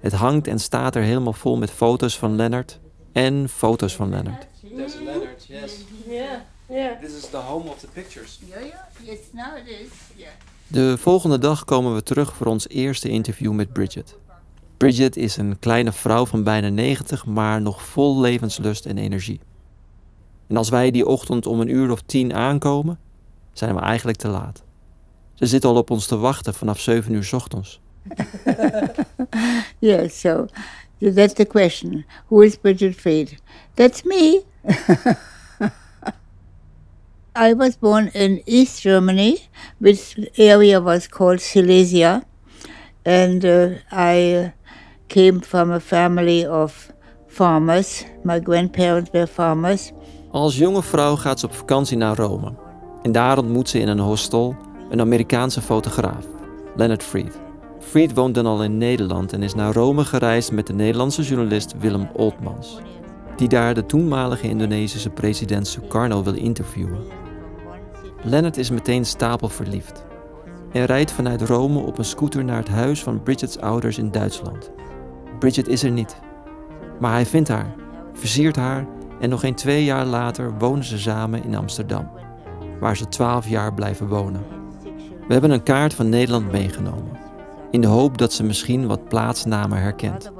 Het 0.00 0.12
hangt 0.12 0.46
en 0.46 0.58
staat 0.58 0.94
er 0.94 1.02
helemaal 1.02 1.32
vol 1.32 1.56
met 1.56 1.70
foto's 1.70 2.18
van 2.18 2.36
Leonard 2.36 2.78
en 3.12 3.48
foto's 3.48 3.96
van 3.96 4.08
Leonard. 4.10 4.46
There's 4.76 4.94
Leonard, 4.94 5.46
yes. 5.48 5.84
Yeah. 6.06 6.40
Yeah. 6.68 7.00
This 7.00 7.12
is 7.16 7.30
the 7.30 7.36
home 7.36 7.68
of 7.70 7.78
the 7.78 7.88
pictures. 7.88 8.40
Yeah, 8.46 8.64
yeah. 8.64 8.78
Yes, 9.02 9.18
now 9.32 9.56
it 9.56 9.66
is. 9.68 9.88
Yeah. 10.16 10.28
De 10.68 10.98
volgende 10.98 11.38
dag 11.38 11.64
komen 11.64 11.94
we 11.94 12.02
terug 12.02 12.34
voor 12.34 12.46
ons 12.46 12.68
eerste 12.68 13.08
interview 13.08 13.52
met 13.52 13.72
Bridget. 13.72 14.18
Bridget 14.76 15.16
is 15.16 15.36
een 15.36 15.58
kleine 15.58 15.92
vrouw 15.92 16.26
van 16.26 16.42
bijna 16.42 16.68
90, 16.68 17.26
maar 17.26 17.62
nog 17.62 17.82
vol 17.82 18.20
levenslust 18.20 18.86
en 18.86 18.98
energie. 18.98 19.40
En 20.46 20.56
als 20.56 20.68
wij 20.68 20.90
die 20.90 21.06
ochtend 21.06 21.46
om 21.46 21.60
een 21.60 21.74
uur 21.74 21.90
of 21.90 22.02
tien 22.02 22.34
aankomen, 22.34 22.98
zijn 23.52 23.74
we 23.74 23.80
eigenlijk 23.80 24.18
te 24.18 24.28
laat. 24.28 24.62
Ze 25.34 25.46
zit 25.46 25.64
al 25.64 25.76
op 25.76 25.90
ons 25.90 26.06
te 26.06 26.16
wachten 26.16 26.54
vanaf 26.54 26.80
7 26.80 27.12
uur 27.14 27.30
ochtends. 27.32 27.80
So, 30.08 30.46
so 31.00 31.12
that's 31.12 31.34
the 31.34 31.44
question. 31.44 32.04
Who 32.26 32.40
is 32.40 32.56
Bridget 32.56 32.94
Fried? 32.94 33.38
That's 33.74 34.02
me. 34.02 34.42
I 37.38 37.54
was 37.54 37.78
born 37.78 38.08
in 38.12 38.40
East 38.46 38.80
Germany, 38.80 39.38
which 39.78 40.16
area 40.38 40.80
was 40.80 41.06
called 41.06 41.40
Silesia, 41.40 42.24
and 43.04 43.44
uh, 43.44 43.68
I 43.92 44.52
came 45.06 45.40
from 45.40 45.70
a 45.70 45.80
family 45.80 46.46
of 46.46 46.92
farmers. 47.28 48.04
My 48.22 48.40
grandparents 48.40 49.10
were 49.10 49.26
farmers. 49.26 49.92
Als 50.30 50.56
jonge 50.56 50.82
vrouw 50.82 51.16
gaat 51.16 51.40
ze 51.40 51.46
op 51.46 51.54
vakantie 51.54 51.96
naar 51.96 52.16
Rome. 52.16 52.54
En 53.02 53.12
daar 53.12 53.38
ontmoet 53.38 53.68
ze 53.68 53.78
in 53.78 53.88
een 53.88 53.98
hostel 53.98 54.56
een 54.90 55.00
Amerikaanse 55.00 55.60
fotograaf, 55.60 56.24
Leonard 56.76 57.02
Fried. 57.02 57.38
Fried 57.80 58.14
woont 58.14 58.34
dan 58.34 58.46
al 58.46 58.62
in 58.62 58.78
Nederland 58.78 59.32
en 59.32 59.42
is 59.42 59.54
naar 59.54 59.72
Rome 59.72 60.04
gereisd 60.04 60.52
met 60.52 60.66
de 60.66 60.72
Nederlandse 60.72 61.22
journalist 61.22 61.74
Willem 61.78 62.08
Oltmans, 62.12 62.78
die 63.36 63.48
daar 63.48 63.74
de 63.74 63.86
toenmalige 63.86 64.48
Indonesische 64.48 65.10
president 65.10 65.66
Sukarno 65.66 66.22
wil 66.22 66.34
interviewen. 66.34 67.24
Leonard 68.26 68.56
is 68.56 68.70
meteen 68.70 69.04
stapelverliefd 69.04 70.04
en 70.72 70.84
rijdt 70.84 71.12
vanuit 71.12 71.42
Rome 71.42 71.78
op 71.78 71.98
een 71.98 72.04
scooter 72.04 72.44
naar 72.44 72.56
het 72.56 72.68
huis 72.68 73.02
van 73.02 73.22
Bridget's 73.22 73.56
ouders 73.56 73.98
in 73.98 74.10
Duitsland. 74.10 74.70
Bridget 75.38 75.68
is 75.68 75.82
er 75.82 75.90
niet, 75.90 76.16
maar 77.00 77.12
hij 77.12 77.26
vindt 77.26 77.48
haar, 77.48 77.74
versiert 78.12 78.56
haar 78.56 78.86
en 79.20 79.28
nog 79.28 79.40
geen 79.40 79.54
twee 79.54 79.84
jaar 79.84 80.04
later 80.04 80.58
wonen 80.58 80.84
ze 80.84 80.98
samen 80.98 81.44
in 81.44 81.56
Amsterdam, 81.56 82.10
waar 82.80 82.96
ze 82.96 83.08
twaalf 83.08 83.48
jaar 83.48 83.74
blijven 83.74 84.08
wonen. 84.08 84.44
We 85.26 85.32
hebben 85.32 85.50
een 85.50 85.62
kaart 85.62 85.94
van 85.94 86.08
Nederland 86.08 86.52
meegenomen, 86.52 87.18
in 87.70 87.80
de 87.80 87.86
hoop 87.86 88.18
dat 88.18 88.32
ze 88.32 88.44
misschien 88.44 88.86
wat 88.86 89.08
plaatsnamen 89.08 89.78
herkent. 89.78 90.30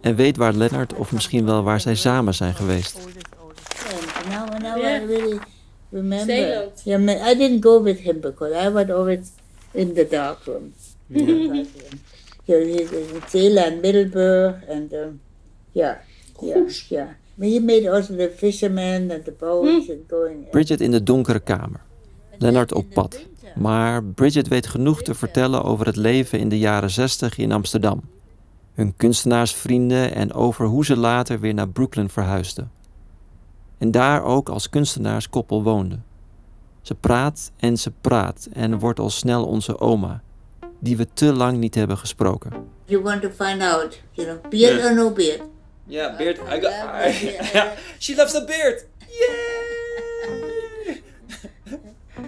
En 0.00 0.14
weet 0.14 0.36
waar 0.36 0.52
Leonard 0.52 0.94
of 0.94 1.12
misschien 1.12 1.44
wel 1.44 1.62
waar 1.62 1.80
zij 1.80 1.94
samen 1.94 2.34
zijn 2.34 2.54
geweest. 2.54 2.98
And 5.92 6.12
Yeah. 6.12 6.68
Remember. 6.84 7.12
Yeah, 7.12 7.28
I 7.30 7.34
didn't 7.34 7.60
go 7.60 7.78
with 7.78 8.00
him 8.00 8.20
because 8.20 8.52
I 8.52 8.68
was 8.68 8.90
always 8.90 9.32
in 9.72 9.94
the 9.94 10.04
dark 10.04 10.46
room. 10.46 10.72
Yeah, 11.08 12.64
he's 12.64 12.92
in 12.92 13.22
Zeeland, 13.28 13.80
Middelburg, 13.82 14.54
and 14.68 14.92
um, 14.92 15.20
yeah, 15.72 15.98
yeah, 16.42 16.68
yeah. 16.88 17.08
But 17.38 17.48
he 17.48 17.60
made 17.60 17.86
also 17.86 18.16
the 18.16 18.30
fishermen 18.36 19.10
and 19.10 19.24
the 19.24 19.32
boats 19.32 19.88
and 19.88 20.08
going. 20.08 20.50
Bridget 20.50 20.80
in 20.80 20.90
de 20.90 21.02
donkere 21.02 21.40
kamer. 21.40 21.80
Leonard 22.38 22.72
op 22.72 22.86
pad. 22.92 23.26
Maar 23.54 24.04
Bridget 24.04 24.48
weet 24.48 24.66
genoeg 24.66 25.02
te 25.02 25.14
vertellen 25.14 25.64
over 25.64 25.86
het 25.86 25.96
leven 25.96 26.38
in 26.38 26.48
de 26.48 26.58
jaren 26.58 26.90
60 26.90 27.38
in 27.38 27.52
Amsterdam. 27.52 28.02
Hun 28.74 28.96
kunstenaarsvrienden 28.96 30.14
en 30.14 30.32
over 30.32 30.66
hoe 30.66 30.84
ze 30.84 30.96
later 30.96 31.40
weer 31.40 31.54
naar 31.54 31.68
Brooklyn 31.68 32.08
verhuisden. 32.08 32.70
En 33.78 33.90
daar 33.90 34.22
ook 34.24 34.48
als 34.48 34.68
kunstenaarskoppel 34.68 35.62
woonden. 35.62 36.04
Ze 36.82 36.94
praat 36.94 37.52
en 37.56 37.76
ze 37.76 37.92
praat 38.00 38.48
en 38.52 38.78
wordt 38.78 39.00
al 39.00 39.10
snel 39.10 39.44
onze 39.44 39.80
oma, 39.80 40.22
die 40.78 40.96
we 40.96 41.06
te 41.12 41.32
lang 41.32 41.58
niet 41.58 41.74
hebben 41.74 41.98
gesproken. 41.98 42.52
You 42.84 43.02
want 43.02 43.22
to 43.22 43.28
find 43.28 43.62
out, 43.62 44.00
you 44.12 44.26
know, 44.28 44.40
beard 44.50 44.74
Yeah. 44.76 44.84
or 44.84 44.94
no 44.94 45.10
beard? 45.10 45.40
Yeah, 45.84 46.16
beard. 46.16 46.38
I 46.38 46.60
got. 46.60 46.72
beard. 47.52 47.78
she 47.98 48.14
loves 48.16 48.32
the 48.32 48.44
beard. 48.46 48.86
Yay! 48.98 51.02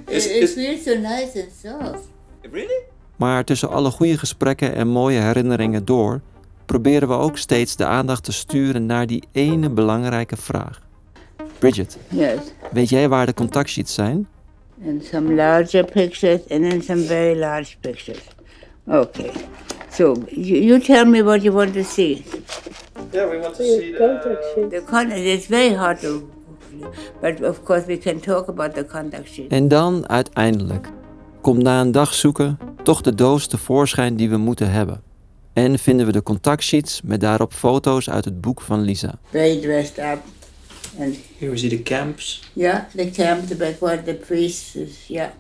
is, 0.07 0.26
it 0.26 0.43
is, 0.43 0.52
feels 0.52 0.83
so 0.83 0.95
nice 0.95 1.43
and 1.43 1.52
soft. 1.62 2.09
really? 2.52 2.83
Maar 3.17 3.45
tussen 3.45 3.69
alle 3.71 3.90
goede 3.90 4.19
gesprekken 4.19 4.75
en 4.75 4.88
mooie 4.88 5.21
herinneringen 5.21 5.85
door, 5.85 6.21
proberen 6.67 7.09
we 7.09 7.14
ook 7.14 7.37
steeds 7.38 7.76
de 7.76 7.85
aandacht 7.87 8.25
te 8.25 8.33
sturen 8.33 8.87
naar 8.87 9.07
die 9.07 9.23
ene 9.33 9.71
belangrijke 9.71 10.37
vraag. 10.37 10.81
Bridget, 11.59 11.97
Yes. 12.09 12.38
weet 12.73 12.88
jij 12.88 13.09
waar 13.09 13.27
de 13.27 13.35
contactsheets 13.35 13.95
zijn? 13.95 14.29
and 14.87 15.05
some 15.05 15.35
larger 15.35 15.85
pictures 15.85 16.41
and 16.50 16.71
then 16.71 16.83
some 16.83 17.00
very 17.07 17.38
large 17.38 17.77
pictures. 17.81 18.23
Okay. 18.87 19.31
So 19.93 20.15
you, 20.31 20.62
you 20.62 20.81
tell 20.81 21.05
me 21.05 21.23
what 21.23 21.43
you 21.43 21.55
want 21.55 21.73
to 21.73 21.83
see. 21.83 22.25
Yeah, 23.12 23.29
we 23.31 23.38
want 23.41 23.57
to 23.57 23.62
see 23.62 23.91
the. 23.93 24.67
The 24.71 24.83
contact 24.91 25.21
is 25.21 25.47
very 25.47 25.75
hard 25.75 26.00
to, 26.00 26.31
but 27.21 27.43
of 27.43 27.62
course 27.65 27.87
we 27.87 27.99
can 27.99 28.21
talk 28.21 28.49
about 28.49 28.75
the 28.75 28.85
contact 28.87 29.29
sheet. 29.29 29.50
En 29.50 29.69
dan 29.69 30.09
uiteindelijk 30.09 30.88
komt 31.41 31.62
na 31.62 31.81
een 31.81 31.93
dag 31.93 32.15
zoeken 32.15 32.59
toch 32.83 33.00
de 33.00 33.15
doos 33.15 33.47
tevoorschijn 33.47 34.17
die 34.17 34.31
we 34.31 34.37
moeten 34.37 34.71
hebben. 34.71 35.03
En 35.53 35.79
vinden 35.79 36.07
we 36.07 36.12
de 36.12 36.23
contactsheets 36.23 37.00
met 37.05 37.21
daarop 37.21 37.53
foto's 37.53 38.11
uit 38.11 38.25
het 38.25 38.41
boek 38.41 38.61
van 38.61 38.81
Lisa. 38.81 39.15
Very 39.31 39.61
dressed 39.61 39.99
up. 39.99 40.19
And 40.99 41.14
Here 41.38 41.50
we 41.50 41.59
see 41.59 41.69
the 41.69 41.83
camps. 41.83 42.40
yeah, 42.55 42.85
the 42.95 43.11
camp, 43.11 43.49
the 43.49 43.55
back 43.55 43.81
where 43.81 44.02
the 44.02 44.14
priest 44.14 44.75
is, 44.76 45.09
yeah. 45.09 45.31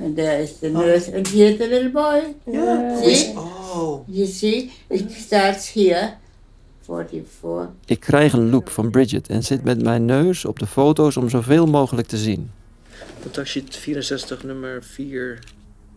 And 0.00 0.16
there 0.16 0.40
is 0.40 0.58
the 0.60 0.70
nurse, 0.70 1.08
and 1.08 1.26
here's 1.28 1.58
the 1.58 1.66
little 1.66 1.90
boy. 1.90 2.34
Yeah. 2.46 3.00
See? 3.02 3.34
Oh. 3.36 4.04
You 4.08 4.26
see, 4.26 4.70
it 4.88 5.10
starts 5.10 5.74
here, 5.74 6.16
44. 6.80 7.68
Ik 7.86 8.00
krijg 8.00 8.32
een 8.32 8.50
loop 8.50 8.68
van 8.68 8.90
Bridget 8.90 9.28
en 9.28 9.42
zit 9.42 9.64
met 9.64 9.82
mijn 9.82 10.04
neus 10.04 10.44
op 10.44 10.58
de 10.58 10.66
foto's 10.66 11.16
om 11.16 11.28
zoveel 11.28 11.66
mogelijk 11.66 12.08
te 12.08 12.16
zien. 12.16 12.50
Contactsheet 13.22 13.76
64, 13.76 14.42
nummer 14.42 14.82
4. 14.82 15.38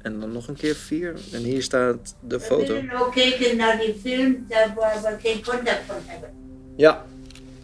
En 0.01 0.19
dan 0.19 0.31
nog 0.31 0.47
een 0.47 0.55
keer 0.55 0.75
4. 0.75 1.15
En 1.31 1.43
hier 1.43 1.63
staat 1.63 2.15
de 2.19 2.39
foto. 2.39 2.73
We 2.73 2.73
willen 2.73 3.05
ook 3.05 3.13
kijken 3.13 3.57
naar 3.57 3.77
die 3.77 3.95
film 4.01 4.45
daar 4.47 4.73
waar 4.75 5.01
we 5.01 5.27
geen 5.27 5.43
contact 5.43 5.81
van 5.87 5.95
hebben. 6.05 6.29
Ja. 6.75 7.05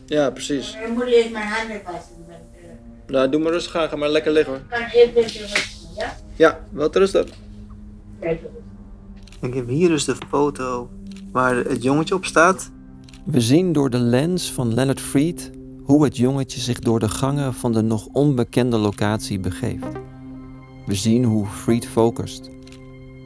Ja, 0.05 0.29
precies. 0.29 0.77
Dan 0.83 0.93
moet 0.93 1.05
eerst 1.05 1.31
mijn 1.31 1.47
handen 1.47 1.81
wassen. 1.85 2.15
eh, 2.29 3.11
Nou, 3.13 3.29
doe 3.29 3.41
maar 3.41 3.51
rustig 3.51 3.75
aan. 3.75 3.89
Ga 3.89 3.95
maar 3.95 4.09
lekker 4.09 4.31
liggen 4.31 4.53
hoor. 4.53 4.79
Ik 4.79 4.93
even 4.93 5.21
rusten, 5.21 5.89
ja? 5.97 6.17
Ja, 6.35 6.59
wel 6.71 6.89
te 6.89 6.99
rusten. 6.99 7.27
Kijk. 8.19 8.41
Ik 9.41 9.53
heb 9.53 9.67
hier 9.67 9.89
dus 9.89 10.05
de 10.05 10.15
foto 10.29 10.89
waar 11.31 11.55
het 11.55 11.83
jongetje 11.83 12.15
op 12.15 12.25
staat. 12.25 12.71
We 13.25 13.41
zien 13.41 13.73
door 13.73 13.89
de 13.89 13.97
lens 13.99 14.51
van 14.51 14.73
Leonard 14.73 15.01
Fried 15.01 15.51
hoe 15.83 16.03
het 16.03 16.17
jongetje 16.17 16.59
zich 16.59 16.79
door 16.79 16.99
de 16.99 17.09
gangen 17.09 17.53
van 17.53 17.71
de 17.73 17.81
nog 17.81 18.05
onbekende 18.11 18.77
locatie 18.77 19.39
begeeft. 19.39 19.85
We 20.85 20.95
zien 20.95 21.23
hoe 21.23 21.45
Fried 21.47 21.87
focust, 21.87 22.49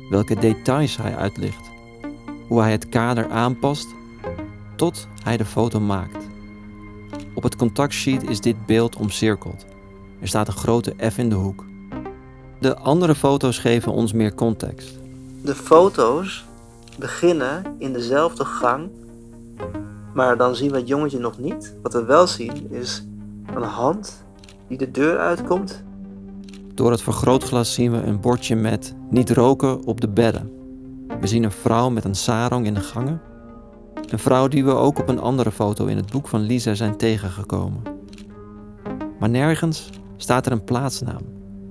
welke 0.09 0.35
details 0.39 0.97
hij 0.97 1.15
uitlicht, 1.15 1.69
hoe 2.47 2.61
hij 2.61 2.71
het 2.71 2.89
kader 2.89 3.29
aanpast 3.29 3.87
tot 4.75 5.07
hij 5.23 5.37
de 5.37 5.45
foto 5.45 5.79
maakt. 5.79 6.27
Op 7.33 7.43
het 7.43 7.55
contactsheet 7.55 8.29
is 8.29 8.41
dit 8.41 8.65
beeld 8.65 8.95
omcirkeld. 8.95 9.65
Er 10.21 10.27
staat 10.27 10.47
een 10.47 10.53
grote 10.53 10.95
F 11.09 11.17
in 11.17 11.29
de 11.29 11.35
hoek. 11.35 11.65
De 12.59 12.77
andere 12.77 13.15
foto's 13.15 13.57
geven 13.57 13.91
ons 13.91 14.13
meer 14.13 14.33
context. 14.33 14.99
De 15.41 15.55
foto's 15.55 16.45
beginnen 16.99 17.75
in 17.77 17.93
dezelfde 17.93 18.45
gang. 18.45 18.89
Maar 20.13 20.37
dan 20.37 20.55
zien 20.55 20.71
we 20.71 20.77
het 20.77 20.87
jongetje 20.87 21.19
nog 21.19 21.37
niet. 21.37 21.75
Wat 21.81 21.93
we 21.93 22.03
wel 22.03 22.27
zien 22.27 22.71
is 22.71 23.05
een 23.53 23.63
hand 23.63 24.23
die 24.67 24.77
de 24.77 24.91
deur 24.91 25.17
uitkomt. 25.17 25.83
Door 26.73 26.91
het 26.91 27.01
vergrootglas 27.01 27.73
zien 27.73 27.91
we 27.91 27.97
een 27.97 28.19
bordje 28.19 28.55
met 28.55 28.95
niet 29.09 29.29
roken 29.29 29.85
op 29.85 30.01
de 30.01 30.09
bedden. 30.09 30.51
We 31.19 31.27
zien 31.27 31.43
een 31.43 31.51
vrouw 31.51 31.89
met 31.89 32.03
een 32.03 32.15
sarong 32.15 32.65
in 32.65 32.73
de 32.73 32.79
gangen. 32.79 33.21
Een 34.09 34.19
vrouw 34.19 34.47
die 34.47 34.65
we 34.65 34.71
ook 34.71 34.99
op 34.99 35.09
een 35.09 35.19
andere 35.19 35.51
foto 35.51 35.85
in 35.85 35.95
het 35.95 36.11
boek 36.11 36.27
van 36.27 36.41
Lisa 36.41 36.73
zijn 36.73 36.97
tegengekomen. 36.97 37.81
Maar 39.19 39.29
nergens 39.29 39.89
staat 40.17 40.45
er 40.45 40.51
een 40.51 40.63
plaatsnaam. 40.63 41.21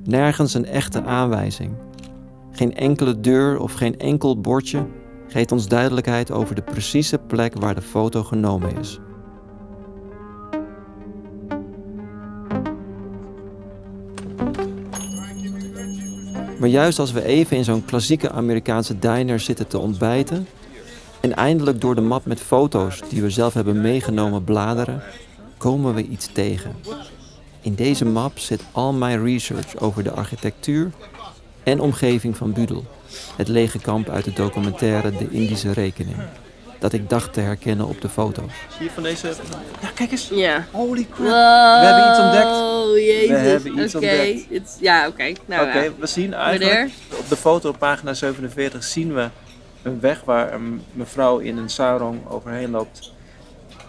Nergens 0.05 0.55
een 0.55 0.67
echte 0.67 1.03
aanwijzing. 1.03 1.73
Geen 2.51 2.75
enkele 2.75 3.21
deur 3.21 3.59
of 3.59 3.73
geen 3.73 3.99
enkel 3.99 4.41
bordje 4.41 4.87
geeft 5.29 5.53
ons 5.53 5.69
duidelijkheid 5.69 6.31
over 6.31 6.55
de 6.55 6.63
precieze 6.63 7.19
plek 7.19 7.55
waar 7.59 7.75
de 7.75 7.83
foto 7.83 8.23
genomen 8.23 8.79
is. 8.79 9.01
Maar 16.59 16.69
juist 16.69 16.99
als 16.99 17.13
we 17.13 17.25
even 17.25 17.57
in 17.57 17.65
zo'n 17.65 17.85
klassieke 17.85 18.31
Amerikaanse 18.31 18.99
diner 18.99 19.41
zitten 19.41 19.67
te 19.67 19.79
ontbijten 19.79 20.47
en 21.25 21.37
eindelijk 21.37 21.81
door 21.81 21.95
de 21.95 22.01
map 22.01 22.25
met 22.27 22.41
foto's 22.41 23.01
die 23.09 23.23
we 23.23 23.31
zelf 23.31 23.55
hebben 23.55 23.81
meegenomen 23.81 24.45
bladeren, 24.45 25.03
komen 25.59 25.95
we 25.95 26.03
iets 26.03 26.29
tegen. 26.33 26.77
In 27.61 27.75
deze 27.75 28.05
map 28.05 28.39
zit 28.39 28.63
al 28.73 28.93
mijn 28.93 29.25
research 29.25 29.77
over 29.77 30.03
de 30.03 30.11
architectuur 30.11 30.91
en 31.63 31.81
omgeving 31.81 32.37
van 32.37 32.53
Budel, 32.53 32.85
het 33.37 33.49
lege 33.49 33.79
kamp 33.79 34.09
uit 34.09 34.25
de 34.25 34.33
documentaire 34.33 35.11
De 35.11 35.31
Indische 35.31 35.73
Rekening, 35.73 36.17
dat 36.79 36.93
ik 36.93 37.09
dacht 37.11 37.33
te 37.33 37.41
herkennen 37.41 37.87
op 37.87 38.01
de 38.01 38.09
foto's. 38.09 38.53
Zie 38.77 38.85
je 38.85 38.91
van 38.91 39.03
deze... 39.03 39.33
Ja, 39.83 39.89
kijk 39.95 40.11
eens. 40.11 40.29
Ja. 40.33 40.67
Holy 40.71 41.07
crap. 41.11 41.27
Wow, 41.27 41.81
We 41.81 41.87
hebben 41.87 42.11
iets 42.11 42.19
ontdekt. 42.21 42.47
Oh, 42.47 42.97
jezus. 42.97 43.29
We 43.29 43.35
hebben 43.37 43.79
iets 43.85 43.95
ontdekt. 43.95 44.47
it's- 44.51 44.77
Ja, 44.81 45.07
oké. 45.09 45.33
Nou, 45.47 45.69
Oké, 45.69 45.79
ja. 45.79 45.91
we 45.99 46.07
zien 46.07 46.35
eigenlijk 46.35 46.91
op 47.19 47.29
de 47.29 47.37
foto 47.37 47.69
op 47.69 47.79
pagina 47.79 48.15
47 48.15 48.85
zien 48.85 49.15
we 49.15 49.29
een 49.85 50.01
weg 50.01 50.25
waar 50.25 50.53
een 50.53 50.83
mevrouw 50.93 51.39
in 51.39 51.57
een 51.57 51.69
sarong 51.71 52.29
overheen 52.29 52.71
loopt. 52.71 53.13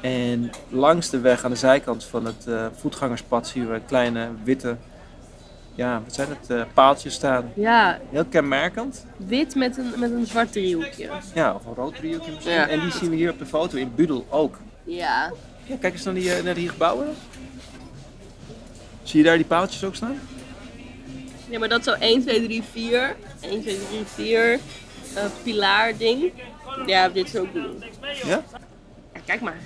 En 0.02 0.50
langs 0.70 1.10
de 1.10 1.20
weg 1.20 1.44
aan 1.44 1.52
de 1.52 1.58
zijkant 1.58 2.04
van 2.04 2.26
het 2.26 2.48
eh, 2.48 2.66
voetgangerspad 2.76 3.48
zien 3.48 3.70
we 3.70 3.82
kleine 3.88 4.30
witte, 4.44 4.76
ja, 5.76 6.02
wat 6.04 6.14
zijn 6.14 6.28
het, 6.30 6.50
eh, 6.50 6.62
paaltjes 6.74 7.14
staan. 7.14 7.52
Ja, 7.56 8.00
Heel 8.10 8.26
kenmerkend. 8.26 9.06
wit 9.18 9.56
met 9.56 9.78
een, 9.78 9.94
met 9.98 10.12
een 10.12 10.26
zwart 10.26 10.52
driehoekje. 10.52 11.10
Ja, 11.34 11.54
of 11.54 11.66
een 11.66 11.74
rood 11.74 11.96
driehoekje 11.96 12.32
misschien. 12.32 12.54
Ja. 12.54 12.68
En 12.68 12.80
die 12.80 12.92
zien 12.92 13.10
we 13.10 13.16
hier 13.16 13.32
op 13.32 13.40
de 13.40 13.46
foto 13.46 13.78
in 13.78 13.92
Budel 13.96 14.26
ook. 14.30 14.58
Ja. 14.84 15.32
Ja, 15.64 15.76
kijk 15.80 15.94
eens 15.94 16.04
naar 16.04 16.14
die, 16.14 16.34
eh, 16.34 16.44
naar 16.44 16.54
die 16.54 16.70
gebouwen. 16.70 17.08
Zie 19.04 19.20
je 19.20 19.26
daar 19.26 19.36
die 19.36 19.46
paaltjes 19.46 19.84
ook 19.84 19.96
staan? 19.96 20.20
Ja, 21.50 21.60
maar 21.60 21.70
dat 21.70 21.84
zo 21.84 21.92
1, 22.00 22.22
2, 22.22 22.44
3, 22.46 22.64
4. 22.72 23.16
1, 23.42 23.62
2, 23.62 23.78
3, 23.90 24.06
4. 24.06 24.60
Uh, 25.16 25.24
pilaar 25.44 25.98
ding. 25.98 26.32
Ja, 26.86 27.10
dit 27.10 27.28
is 27.28 27.36
ook 27.40 27.54
doen. 27.54 27.84
Ja? 28.24 28.44
Ja, 29.14 29.20
kijk 29.26 29.42
maar. 29.42 29.60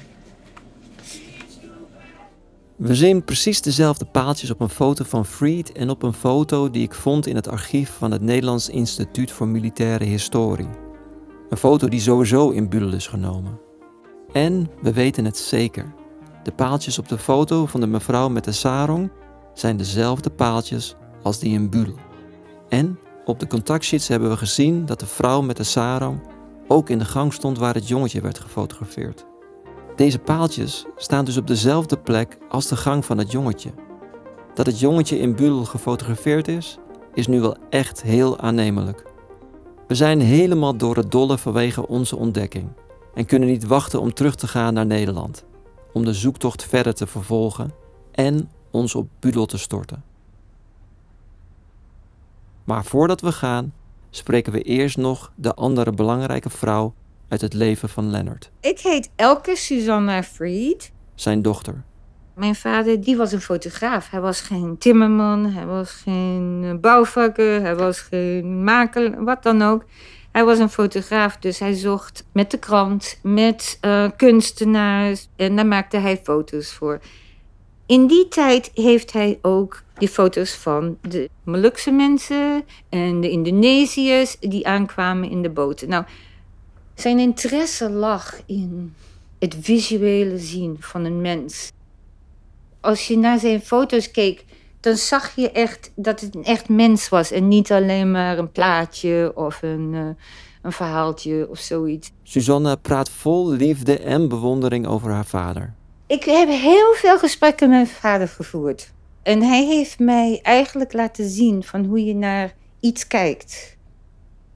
We 2.76 2.96
zien 2.96 3.24
precies 3.24 3.62
dezelfde 3.62 4.06
paaltjes 4.06 4.52
op 4.52 4.60
een 4.60 4.70
foto 4.70 5.04
van 5.04 5.26
Fried 5.26 5.72
en 5.72 5.90
op 5.90 6.04
een 6.04 6.14
foto 6.14 6.70
die 6.70 6.84
ik 6.84 6.94
vond 6.94 7.28
in 7.28 7.36
het 7.36 7.48
archief 7.48 7.92
van 7.98 8.12
het 8.12 8.22
Nederlands 8.22 8.70
Instituut 8.70 9.32
voor 9.32 9.48
Militaire 9.48 10.04
Historie. 10.04 10.70
Een 11.50 11.58
foto 11.58 11.88
die 11.88 12.00
sowieso 12.00 12.50
in 12.50 12.70
Budel 12.70 12.94
is 12.94 13.08
genomen. 13.08 13.60
En 14.32 14.72
we 14.82 14.94
weten 14.94 15.26
het 15.26 15.38
zeker. 15.38 15.94
De 16.44 16.52
paaltjes 16.52 17.00
op 17.00 17.08
de 17.08 17.18
foto 17.18 17.66
van 17.66 17.80
de 17.80 17.88
mevrouw 17.88 18.30
met 18.30 18.44
de 18.44 18.52
sarong 18.52 19.12
zijn 19.54 19.78
dezelfde 19.78 20.30
paaltjes 20.30 20.96
als 21.24 21.40
die 21.40 21.54
in 21.54 21.70
Budel. 21.70 21.96
En 22.70 23.00
op 23.30 23.40
de 23.40 23.48
contactsheets 23.48 24.08
hebben 24.08 24.30
we 24.30 24.38
gezien 24.38 24.86
dat 24.86 25.00
de 25.00 25.06
vrouw 25.06 25.42
met 25.42 25.58
de 25.58 25.64
sarong 25.64 26.22
ook 26.68 26.90
in 26.90 26.98
de 26.98 27.06
gang 27.06 27.34
stond 27.34 27.58
waar 27.58 27.74
het 27.74 27.88
jongetje 27.88 28.22
werd 28.22 28.40
gefotografeerd. 28.40 29.26
Deze 29.96 30.20
paaltjes 30.20 30.86
staan 30.96 31.26
dus 31.26 31.38
op 31.38 31.48
dezelfde 31.48 31.98
plek 31.98 32.38
als 32.50 32.68
de 32.68 32.76
gang 32.76 33.06
van 33.06 33.18
het 33.18 33.32
jongetje. 33.32 33.72
Dat 34.54 34.66
het 34.66 34.80
jongetje 34.80 35.20
in 35.20 35.36
Budel 35.36 35.66
gefotografeerd 35.66 36.48
is, 36.48 36.78
is 37.14 37.28
nu 37.28 37.42
wel 37.42 37.58
echt 37.70 38.02
heel 38.02 38.40
aannemelijk. 38.40 39.06
We 39.88 39.96
zijn 39.96 40.20
helemaal 40.20 40.78
door 40.78 40.96
het 40.96 41.12
dolle 41.12 41.38
vanwege 41.38 41.88
onze 41.88 42.16
ontdekking 42.16 42.70
en 43.14 43.26
kunnen 43.26 43.50
niet 43.50 43.66
wachten 43.66 44.02
om 44.02 44.14
terug 44.14 44.36
te 44.36 44.48
gaan 44.48 44.74
naar 44.74 44.86
Nederland, 44.86 45.46
om 45.94 46.06
de 46.06 46.14
zoektocht 46.14 46.64
verder 46.64 46.94
te 46.94 47.08
vervolgen 47.08 47.72
en 48.12 48.50
ons 48.72 48.96
op 48.96 49.10
Budel 49.20 49.46
te 49.46 49.58
storten. 49.58 50.09
Maar 52.70 52.86
voordat 52.86 53.22
we 53.22 53.32
gaan, 53.32 53.74
spreken 54.10 54.54
we 54.54 54.62
eerst 54.62 54.98
nog 54.98 55.32
de 55.36 55.54
andere 55.54 55.92
belangrijke 55.92 56.50
vrouw 56.50 56.94
uit 57.28 57.42
het 57.42 57.54
leven 57.54 57.90
van 57.90 58.10
Leonard, 58.10 58.52
Ik 58.62 58.80
heet 58.80 59.10
Elke 59.16 59.56
Susanna 59.56 60.24
Fried. 60.24 60.92
zijn 61.16 61.42
dochter. 61.42 61.84
Mijn 62.36 62.56
vader 62.56 63.02
die 63.02 63.18
was 63.18 63.32
een 63.32 63.42
fotograaf. 63.42 64.10
Hij 64.10 64.22
was 64.22 64.42
geen 64.42 64.78
timmerman, 64.78 65.46
hij 65.46 65.66
was 65.66 65.92
geen 65.92 66.62
eh, 66.64 66.74
bouwvakker, 66.80 67.62
hij 67.62 67.76
was 67.76 68.00
geen 68.00 68.64
makelaar, 68.64 69.24
wat 69.24 69.44
dan 69.44 69.62
ook. 69.62 69.86
Hij 70.32 70.46
was 70.46 70.60
een 70.60 70.70
fotograaf, 70.70 71.38
dus 71.38 71.60
hij 71.60 71.74
zocht 71.74 72.28
met 72.34 72.52
de 72.52 72.58
krant, 72.58 73.20
met 73.24 73.78
eh, 73.82 74.10
kunstenaars 74.18 75.28
en 75.36 75.56
daar 75.56 75.68
maakte 75.68 75.98
hij 75.98 76.18
foto's 76.24 76.74
voor. 76.74 77.00
In 77.90 78.08
die 78.08 78.28
tijd 78.28 78.72
heeft 78.74 79.14
hij 79.14 79.40
ook 79.42 79.84
die 79.98 80.08
foto's 80.08 80.52
van 80.52 80.98
de 81.02 81.30
Molukse 81.44 81.92
mensen 81.92 82.64
en 82.90 83.22
de 83.22 83.30
Indonesiërs 83.30 84.38
die 84.40 84.68
aankwamen 84.68 85.30
in 85.30 85.42
de 85.42 85.50
boten. 85.50 85.90
Nou, 85.90 86.06
zijn 86.96 87.20
interesse 87.20 87.90
lag 87.90 88.42
in 88.46 88.94
het 89.40 89.58
visuele 89.60 90.38
zien 90.38 90.78
van 90.80 91.06
een 91.06 91.22
mens. 91.22 91.72
Als 92.80 93.08
je 93.08 93.18
naar 93.18 93.40
zijn 93.40 93.62
foto's 93.62 94.12
keek, 94.12 94.46
dan 94.80 94.96
zag 94.96 95.36
je 95.36 95.52
echt 95.52 95.92
dat 95.96 96.22
het 96.22 96.36
een 96.36 96.46
echt 96.46 96.70
mens 96.70 97.10
was 97.10 97.32
en 97.32 97.48
niet 97.48 97.72
alleen 97.72 98.12
maar 98.12 98.38
een 98.38 98.52
plaatje 98.52 99.32
of 99.36 99.62
een, 99.62 99.92
eh, 99.94 100.24
een 100.62 100.72
verhaaltje 100.72 101.48
of 101.50 101.60
zoiets. 101.60 102.12
Suzanne 102.24 102.78
praat 102.78 103.10
vol 103.10 103.50
liefde 103.50 104.00
en 104.00 104.28
bewondering 104.28 104.88
over 104.88 105.12
haar 105.12 105.26
vader. 105.26 105.78
Ik 106.10 106.24
heb 106.24 106.50
heel 106.50 106.94
veel 106.94 107.20
gesprekken 107.20 107.70
met 107.70 107.78
mijn 107.78 107.90
vader 107.90 108.28
gevoerd. 108.28 108.94
En 109.24 109.42
hij 109.42 109.66
heeft 109.66 110.00
mij 110.00 110.40
eigenlijk 110.44 110.94
laten 110.94 111.30
zien 111.30 111.64
van 111.64 111.86
hoe 111.86 112.06
je 112.06 112.16
naar 112.16 112.54
iets 112.80 113.08
kijkt. 113.08 113.78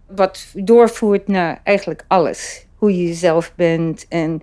Wat 0.07 0.47
doorvoert 0.53 1.27
naar 1.27 1.61
eigenlijk 1.63 2.05
alles. 2.07 2.65
Hoe 2.75 2.97
je 2.97 3.07
jezelf 3.07 3.53
bent 3.55 4.07
en 4.07 4.41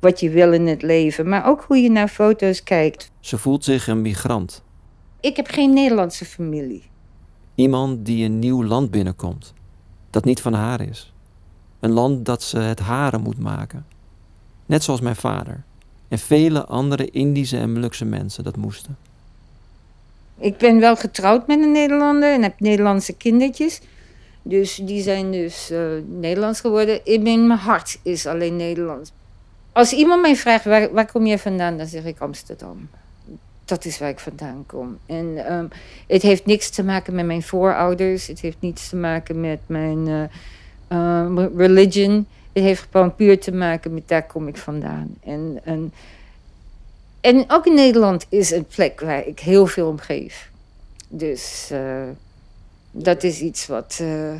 wat 0.00 0.20
je 0.20 0.30
wil 0.30 0.52
in 0.52 0.66
het 0.66 0.82
leven, 0.82 1.28
maar 1.28 1.46
ook 1.46 1.64
hoe 1.66 1.76
je 1.76 1.90
naar 1.90 2.08
foto's 2.08 2.62
kijkt. 2.62 3.10
Ze 3.20 3.38
voelt 3.38 3.64
zich 3.64 3.86
een 3.86 4.02
migrant. 4.02 4.64
Ik 5.20 5.36
heb 5.36 5.46
geen 5.46 5.72
Nederlandse 5.72 6.24
familie. 6.24 6.82
Iemand 7.54 8.06
die 8.06 8.24
een 8.24 8.38
nieuw 8.38 8.64
land 8.64 8.90
binnenkomt, 8.90 9.54
dat 10.10 10.24
niet 10.24 10.40
van 10.40 10.52
haar 10.52 10.80
is. 10.80 11.14
Een 11.80 11.92
land 11.92 12.24
dat 12.24 12.42
ze 12.42 12.58
het 12.58 12.80
hare 12.80 13.18
moet 13.18 13.38
maken. 13.38 13.86
Net 14.66 14.82
zoals 14.82 15.00
mijn 15.00 15.16
vader 15.16 15.64
en 16.12 16.18
vele 16.18 16.64
andere 16.66 17.10
Indische 17.10 17.58
en 17.58 17.72
Molukse 17.72 18.04
mensen 18.04 18.44
dat 18.44 18.56
moesten. 18.56 18.96
Ik 20.38 20.56
ben 20.56 20.80
wel 20.80 20.96
getrouwd 20.96 21.46
met 21.46 21.62
een 21.62 21.72
Nederlander 21.72 22.32
en 22.32 22.42
heb 22.42 22.60
Nederlandse 22.60 23.12
kindertjes. 23.12 23.80
Dus 24.42 24.74
die 24.74 25.02
zijn 25.02 25.32
dus 25.32 25.70
uh, 25.70 25.80
Nederlands 26.06 26.60
geworden. 26.60 27.04
In 27.04 27.22
mijn 27.22 27.50
hart 27.50 27.98
is 28.02 28.26
alleen 28.26 28.56
Nederlands. 28.56 29.12
Als 29.72 29.92
iemand 29.92 30.22
mij 30.22 30.36
vraagt 30.36 30.64
waar, 30.64 30.92
waar 30.92 31.12
kom 31.12 31.26
je 31.26 31.38
vandaan, 31.38 31.76
dan 31.76 31.86
zeg 31.86 32.04
ik 32.04 32.18
Amsterdam. 32.18 32.88
Dat 33.64 33.84
is 33.84 33.98
waar 33.98 34.08
ik 34.08 34.20
vandaan 34.20 34.64
kom. 34.66 34.98
En 35.06 35.52
um, 35.52 35.68
het 36.06 36.22
heeft 36.22 36.46
niks 36.46 36.70
te 36.70 36.84
maken 36.84 37.14
met 37.14 37.26
mijn 37.26 37.42
voorouders. 37.42 38.26
Het 38.26 38.40
heeft 38.40 38.60
niets 38.60 38.88
te 38.88 38.96
maken 38.96 39.40
met 39.40 39.60
mijn 39.66 40.30
uh, 40.88 41.46
religion. 41.56 42.26
Het 42.52 42.62
heeft 42.62 42.86
gewoon 42.90 43.14
puur 43.14 43.40
te 43.40 43.52
maken 43.52 43.94
met 43.94 44.08
daar 44.08 44.26
kom 44.26 44.48
ik 44.48 44.56
vandaan. 44.56 45.16
En, 45.20 45.60
en, 45.64 45.92
en 47.20 47.44
ook 47.48 47.66
in 47.66 47.74
Nederland 47.74 48.26
is 48.28 48.50
een 48.50 48.66
plek 48.66 49.00
waar 49.00 49.26
ik 49.26 49.40
heel 49.40 49.66
veel 49.66 49.88
om 49.88 49.98
geef. 49.98 50.50
Dus 51.08 51.68
uh, 51.72 52.08
dat 52.90 53.22
is 53.22 53.40
iets 53.40 53.66
wat. 53.66 53.98
Uh, 54.02 54.34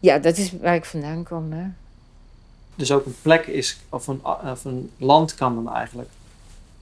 ja, 0.00 0.18
dat 0.18 0.36
is 0.36 0.52
waar 0.52 0.74
ik 0.74 0.84
vandaan 0.84 1.24
kom. 1.24 1.52
Hè. 1.52 1.64
Dus 2.74 2.92
ook 2.92 3.06
een 3.06 3.16
plek 3.22 3.46
is, 3.46 3.78
of 3.88 4.06
een, 4.06 4.24
of 4.24 4.64
een 4.64 4.90
land 4.96 5.34
kan 5.34 5.54
dan 5.54 5.74
eigenlijk 5.74 6.08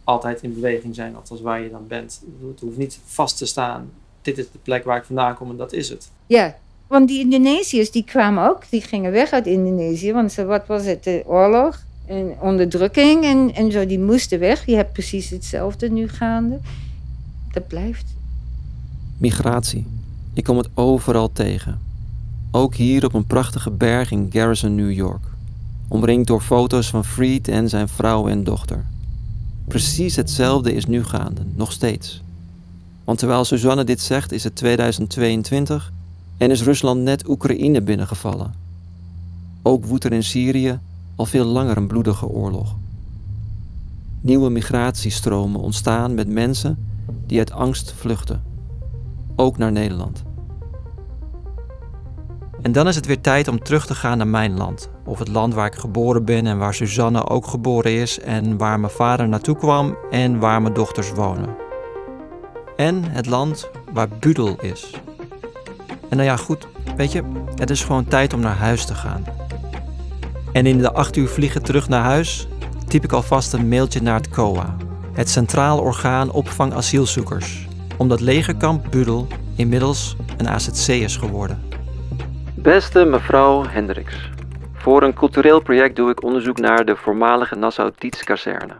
altijd 0.05 0.43
in 0.43 0.55
beweging 0.55 0.95
zijn, 0.95 1.17
althans 1.17 1.41
waar 1.41 1.61
je 1.61 1.71
dan 1.71 1.87
bent. 1.87 2.23
Het 2.49 2.61
hoeft 2.61 2.77
niet 2.77 2.99
vast 3.05 3.37
te 3.37 3.47
staan. 3.47 3.93
Dit 4.23 4.39
is 4.39 4.51
de 4.51 4.59
plek 4.59 4.85
waar 4.85 4.97
ik 4.97 5.05
vandaan 5.05 5.35
kom 5.35 5.51
en 5.51 5.57
dat 5.57 5.73
is 5.73 5.89
het. 5.89 6.11
Ja, 6.27 6.57
want 6.87 7.09
die 7.09 7.21
Indonesiërs 7.21 7.91
die 7.91 8.05
kwamen 8.05 8.49
ook, 8.49 8.63
die 8.71 8.81
gingen 8.81 9.13
weg 9.13 9.31
uit 9.31 9.47
Indonesië. 9.47 10.13
Want 10.13 10.33
ze, 10.33 10.45
wat 10.45 10.67
was 10.67 10.85
het, 10.85 11.05
de 11.05 11.23
oorlog 11.27 11.85
en 12.07 12.35
onderdrukking 12.41 13.25
en, 13.25 13.55
en 13.55 13.73
zo, 13.73 13.87
die 13.87 14.01
moesten 14.01 14.39
weg. 14.39 14.67
Je 14.67 14.77
hebt 14.77 14.93
precies 14.93 15.31
hetzelfde 15.31 15.91
nu 15.91 16.09
gaande. 16.09 16.59
Dat 17.53 17.67
blijft. 17.67 18.15
Migratie. 19.19 19.87
Je 20.35 20.43
komt 20.43 20.65
het 20.65 20.69
overal 20.75 21.33
tegen. 21.33 21.81
Ook 22.51 22.75
hier 22.75 23.05
op 23.05 23.15
een 23.15 23.27
prachtige 23.27 23.71
berg 23.71 24.11
in 24.11 24.29
Garrison, 24.33 24.75
New 24.75 24.93
York. 24.93 25.25
Omringd 25.89 26.27
door 26.27 26.41
foto's 26.41 26.91
van 26.91 27.05
Freed 27.05 27.49
en 27.49 27.69
zijn 27.69 27.89
vrouw 27.89 28.29
en 28.29 28.45
dochter. 28.45 28.85
Precies 29.69 30.17
hetzelfde 30.17 30.73
is 30.73 30.87
nu 30.87 31.05
gaande, 31.05 31.41
nog 31.55 31.73
steeds. 31.73 32.23
Want 33.05 33.19
terwijl 33.19 33.45
Suzanne 33.45 33.85
dit 33.85 34.01
zegt, 34.01 34.33
is 34.33 34.45
het 34.45 34.57
2022 34.57 35.93
en 36.39 36.51
is 36.51 36.63
Rusland 36.63 37.01
net 37.01 37.29
Oekraïne 37.29 37.83
binnengevallen. 37.83 38.55
Ook 39.63 39.85
woedt 39.85 40.05
er 40.05 40.13
in 40.13 40.25
Syrië 40.25 40.79
al 41.17 41.27
veel 41.27 41.45
langer 41.45 41.77
een 41.77 41.87
bloedige 41.87 42.27
oorlog. 42.27 42.77
Nieuwe 44.21 44.51
migratiestromen 44.51 45.61
ontstaan 45.61 46.15
met 46.15 46.29
mensen 46.29 46.79
die 47.27 47.39
uit 47.39 47.53
angst 47.53 47.93
vluchten, 47.93 48.43
ook 49.37 49.59
naar 49.59 49.73
Nederland. 49.73 50.23
En 52.63 52.73
dan 52.73 52.89
is 52.89 52.97
het 52.97 53.07
weer 53.07 53.21
tijd 53.21 53.49
om 53.49 53.63
terug 53.63 53.87
te 53.87 53.95
gaan 53.95 54.19
naar 54.19 54.29
mijn 54.29 54.57
land. 54.57 54.89
Of 55.05 55.19
het 55.19 55.29
land 55.29 55.55
waar 55.55 55.67
ik 55.67 55.75
geboren 55.75 56.25
ben 56.25 56.47
en 56.47 56.59
waar 56.59 56.75
Suzanne 56.75 57.29
ook 57.29 57.47
geboren 57.47 57.93
is 57.93 58.21
en 58.21 58.57
waar 58.57 58.81
mijn 58.81 58.93
vader 58.93 59.29
naartoe 59.29 59.57
kwam 59.57 59.97
en 60.11 60.39
waar 60.39 60.63
mijn 60.63 60.75
dochters 60.75 61.13
wonen. 61.13 61.57
En 62.77 63.05
het 63.05 63.27
land 63.27 63.71
waar 63.93 64.09
Budel 64.09 64.61
is. 64.61 64.91
En 66.11 66.17
nou 66.17 66.29
ja, 66.29 66.37
goed, 66.37 66.69
weet 66.97 67.13
je, 67.13 67.23
het 67.55 67.71
is 67.71 67.85
gewoon 67.85 68.05
tijd 68.05 68.33
om 68.33 68.41
naar 68.41 68.57
huis 68.57 68.85
te 68.85 68.95
gaan. 68.95 69.25
En 70.53 70.67
in 70.67 70.79
de 70.79 70.93
acht 70.93 71.17
uur 71.17 71.29
vliegen 71.29 71.63
terug 71.63 71.89
naar 71.89 72.03
huis 72.03 72.49
typ 72.89 73.05
ik 73.05 73.13
alvast 73.13 73.53
een 73.53 73.69
mailtje 73.69 74.03
naar 74.03 74.15
het 74.15 74.31
COA, 74.31 74.77
het 75.13 75.29
Centraal 75.29 75.81
Orgaan 75.81 76.31
Opvang 76.31 76.75
Asielzoekers, 76.75 77.67
omdat 77.97 78.21
legerkamp 78.21 78.87
Budel 78.91 79.27
inmiddels 79.57 80.17
een 80.37 80.49
AZC 80.49 80.89
is 80.89 81.17
geworden. 81.17 81.63
Beste 82.55 83.05
mevrouw 83.05 83.65
Hendricks, 83.67 84.31
voor 84.73 85.03
een 85.03 85.15
cultureel 85.15 85.61
project 85.61 85.97
doe 85.97 86.11
ik 86.11 86.23
onderzoek 86.23 86.59
naar 86.59 86.85
de 86.85 86.97
voormalige 86.97 87.55
Nassau-Dietz-kazerne. 87.55 88.77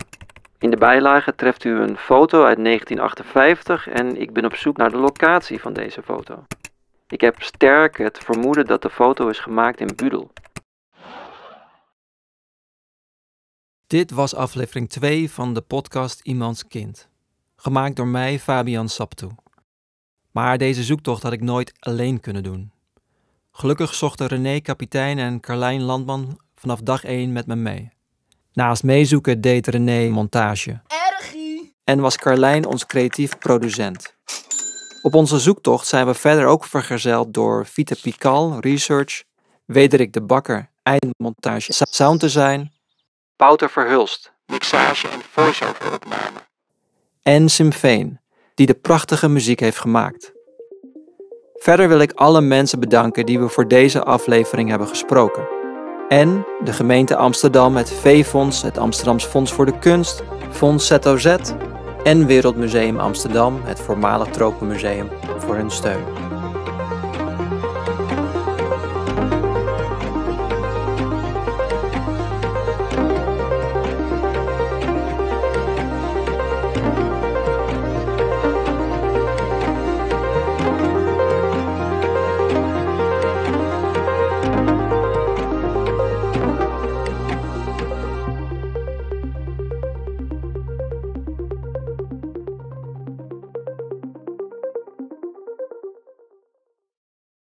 In 0.59 0.71
de 0.71 0.77
bijlage 0.77 1.35
treft 1.35 1.65
u 1.65 1.71
een 1.71 1.97
foto 1.97 2.45
uit 2.45 2.65
1958 2.65 3.89
en 3.89 4.21
ik 4.21 4.33
ben 4.33 4.45
op 4.45 4.55
zoek 4.55 4.77
naar 4.77 4.91
de 4.91 4.99
locatie 4.99 5.61
van 5.61 5.73
deze 5.73 6.03
foto. 6.03 6.45
Ik 7.09 7.21
heb 7.21 7.43
sterk 7.43 7.99
het 7.99 8.19
vermoeden 8.19 8.67
dat 8.67 8.83
de 8.83 8.91
foto 8.91 9.29
is 9.29 9.39
gemaakt 9.39 9.81
in 9.81 9.91
Budel. 9.97 10.33
Dit 13.87 14.11
was 14.11 14.35
aflevering 14.35 14.89
2 14.89 15.31
van 15.31 15.55
de 15.55 15.61
podcast 15.61 16.21
Iemands 16.21 16.67
Kind. 16.67 17.09
Gemaakt 17.57 17.97
door 17.97 18.07
mij, 18.07 18.39
Fabian 18.39 18.89
Saptoe. 18.89 19.31
Maar 20.31 20.59
deze 20.59 20.83
zoektocht 20.83 21.23
had 21.23 21.33
ik 21.33 21.41
nooit 21.41 21.73
alleen 21.79 22.21
kunnen 22.21 22.43
doen. 22.43 22.73
Gelukkig 23.53 23.95
zochten 23.95 24.27
René 24.27 24.61
Kapitein 24.61 25.19
en 25.19 25.41
Carlijn 25.41 25.83
Landman 25.83 26.41
vanaf 26.55 26.81
dag 26.81 27.05
1 27.05 27.33
met 27.33 27.47
me 27.47 27.57
mee. 27.57 27.89
Naast 28.53 28.83
meezoeken 28.83 29.41
deed 29.41 29.67
René 29.67 30.09
montage. 30.09 30.81
Ergie! 30.87 31.75
En 31.85 32.01
was 32.01 32.17
Carlijn 32.17 32.67
ons 32.67 32.87
creatief 32.87 33.39
producent. 33.39 34.17
Op 35.07 35.15
onze 35.15 35.39
zoektocht 35.39 35.87
zijn 35.87 36.07
we 36.07 36.15
verder 36.15 36.47
ook 36.47 36.65
vergezeld 36.65 37.35
door 37.35 37.67
Vita 37.67 37.95
Pikal, 38.03 38.57
Research, 38.61 39.23
Wederik 39.65 40.13
de 40.13 40.23
Bakker, 40.23 40.71
eindmontage, 40.83 41.73
sound 41.73 42.21
design, 42.21 42.73
Wouter 43.37 43.71
Verhulst, 43.71 44.33
mixage 44.47 45.09
en 45.09 45.21
voice-over 45.31 45.93
opname. 45.93 46.39
En 47.23 47.49
Simfeen, 47.49 48.21
die 48.55 48.67
de 48.67 48.75
prachtige 48.75 49.29
muziek 49.29 49.61
heeft 49.61 49.79
gemaakt. 49.79 50.33
Verder 51.55 51.89
wil 51.89 52.01
ik 52.01 52.13
alle 52.13 52.41
mensen 52.41 52.81
bedanken 52.81 53.27
die 53.27 53.39
we 53.41 53.49
voor 53.49 53.69
deze 53.69 54.05
aflevering 54.05 54.69
hebben 54.69 54.89
gesproken. 54.89 55.49
En 56.09 56.47
de 56.65 56.73
gemeente 56.73 57.17
Amsterdam, 57.17 57.77
het 57.77 57.91
V-Fonds, 57.91 58.63
het 58.63 58.79
Amsterdams 58.79 59.25
Fonds 59.25 59.53
voor 59.53 59.67
de 59.67 59.79
Kunst, 59.79 60.23
Fonds 60.51 60.87
ZOZ 60.87 61.37
en 62.07 62.27
Wereldmuseum 62.27 62.99
Amsterdam, 62.99 63.61
het 63.65 63.81
voormalig 63.81 64.29
Tropenmuseum, 64.29 65.09
voor 65.39 65.57
hun 65.57 65.71
steun. 65.71 66.26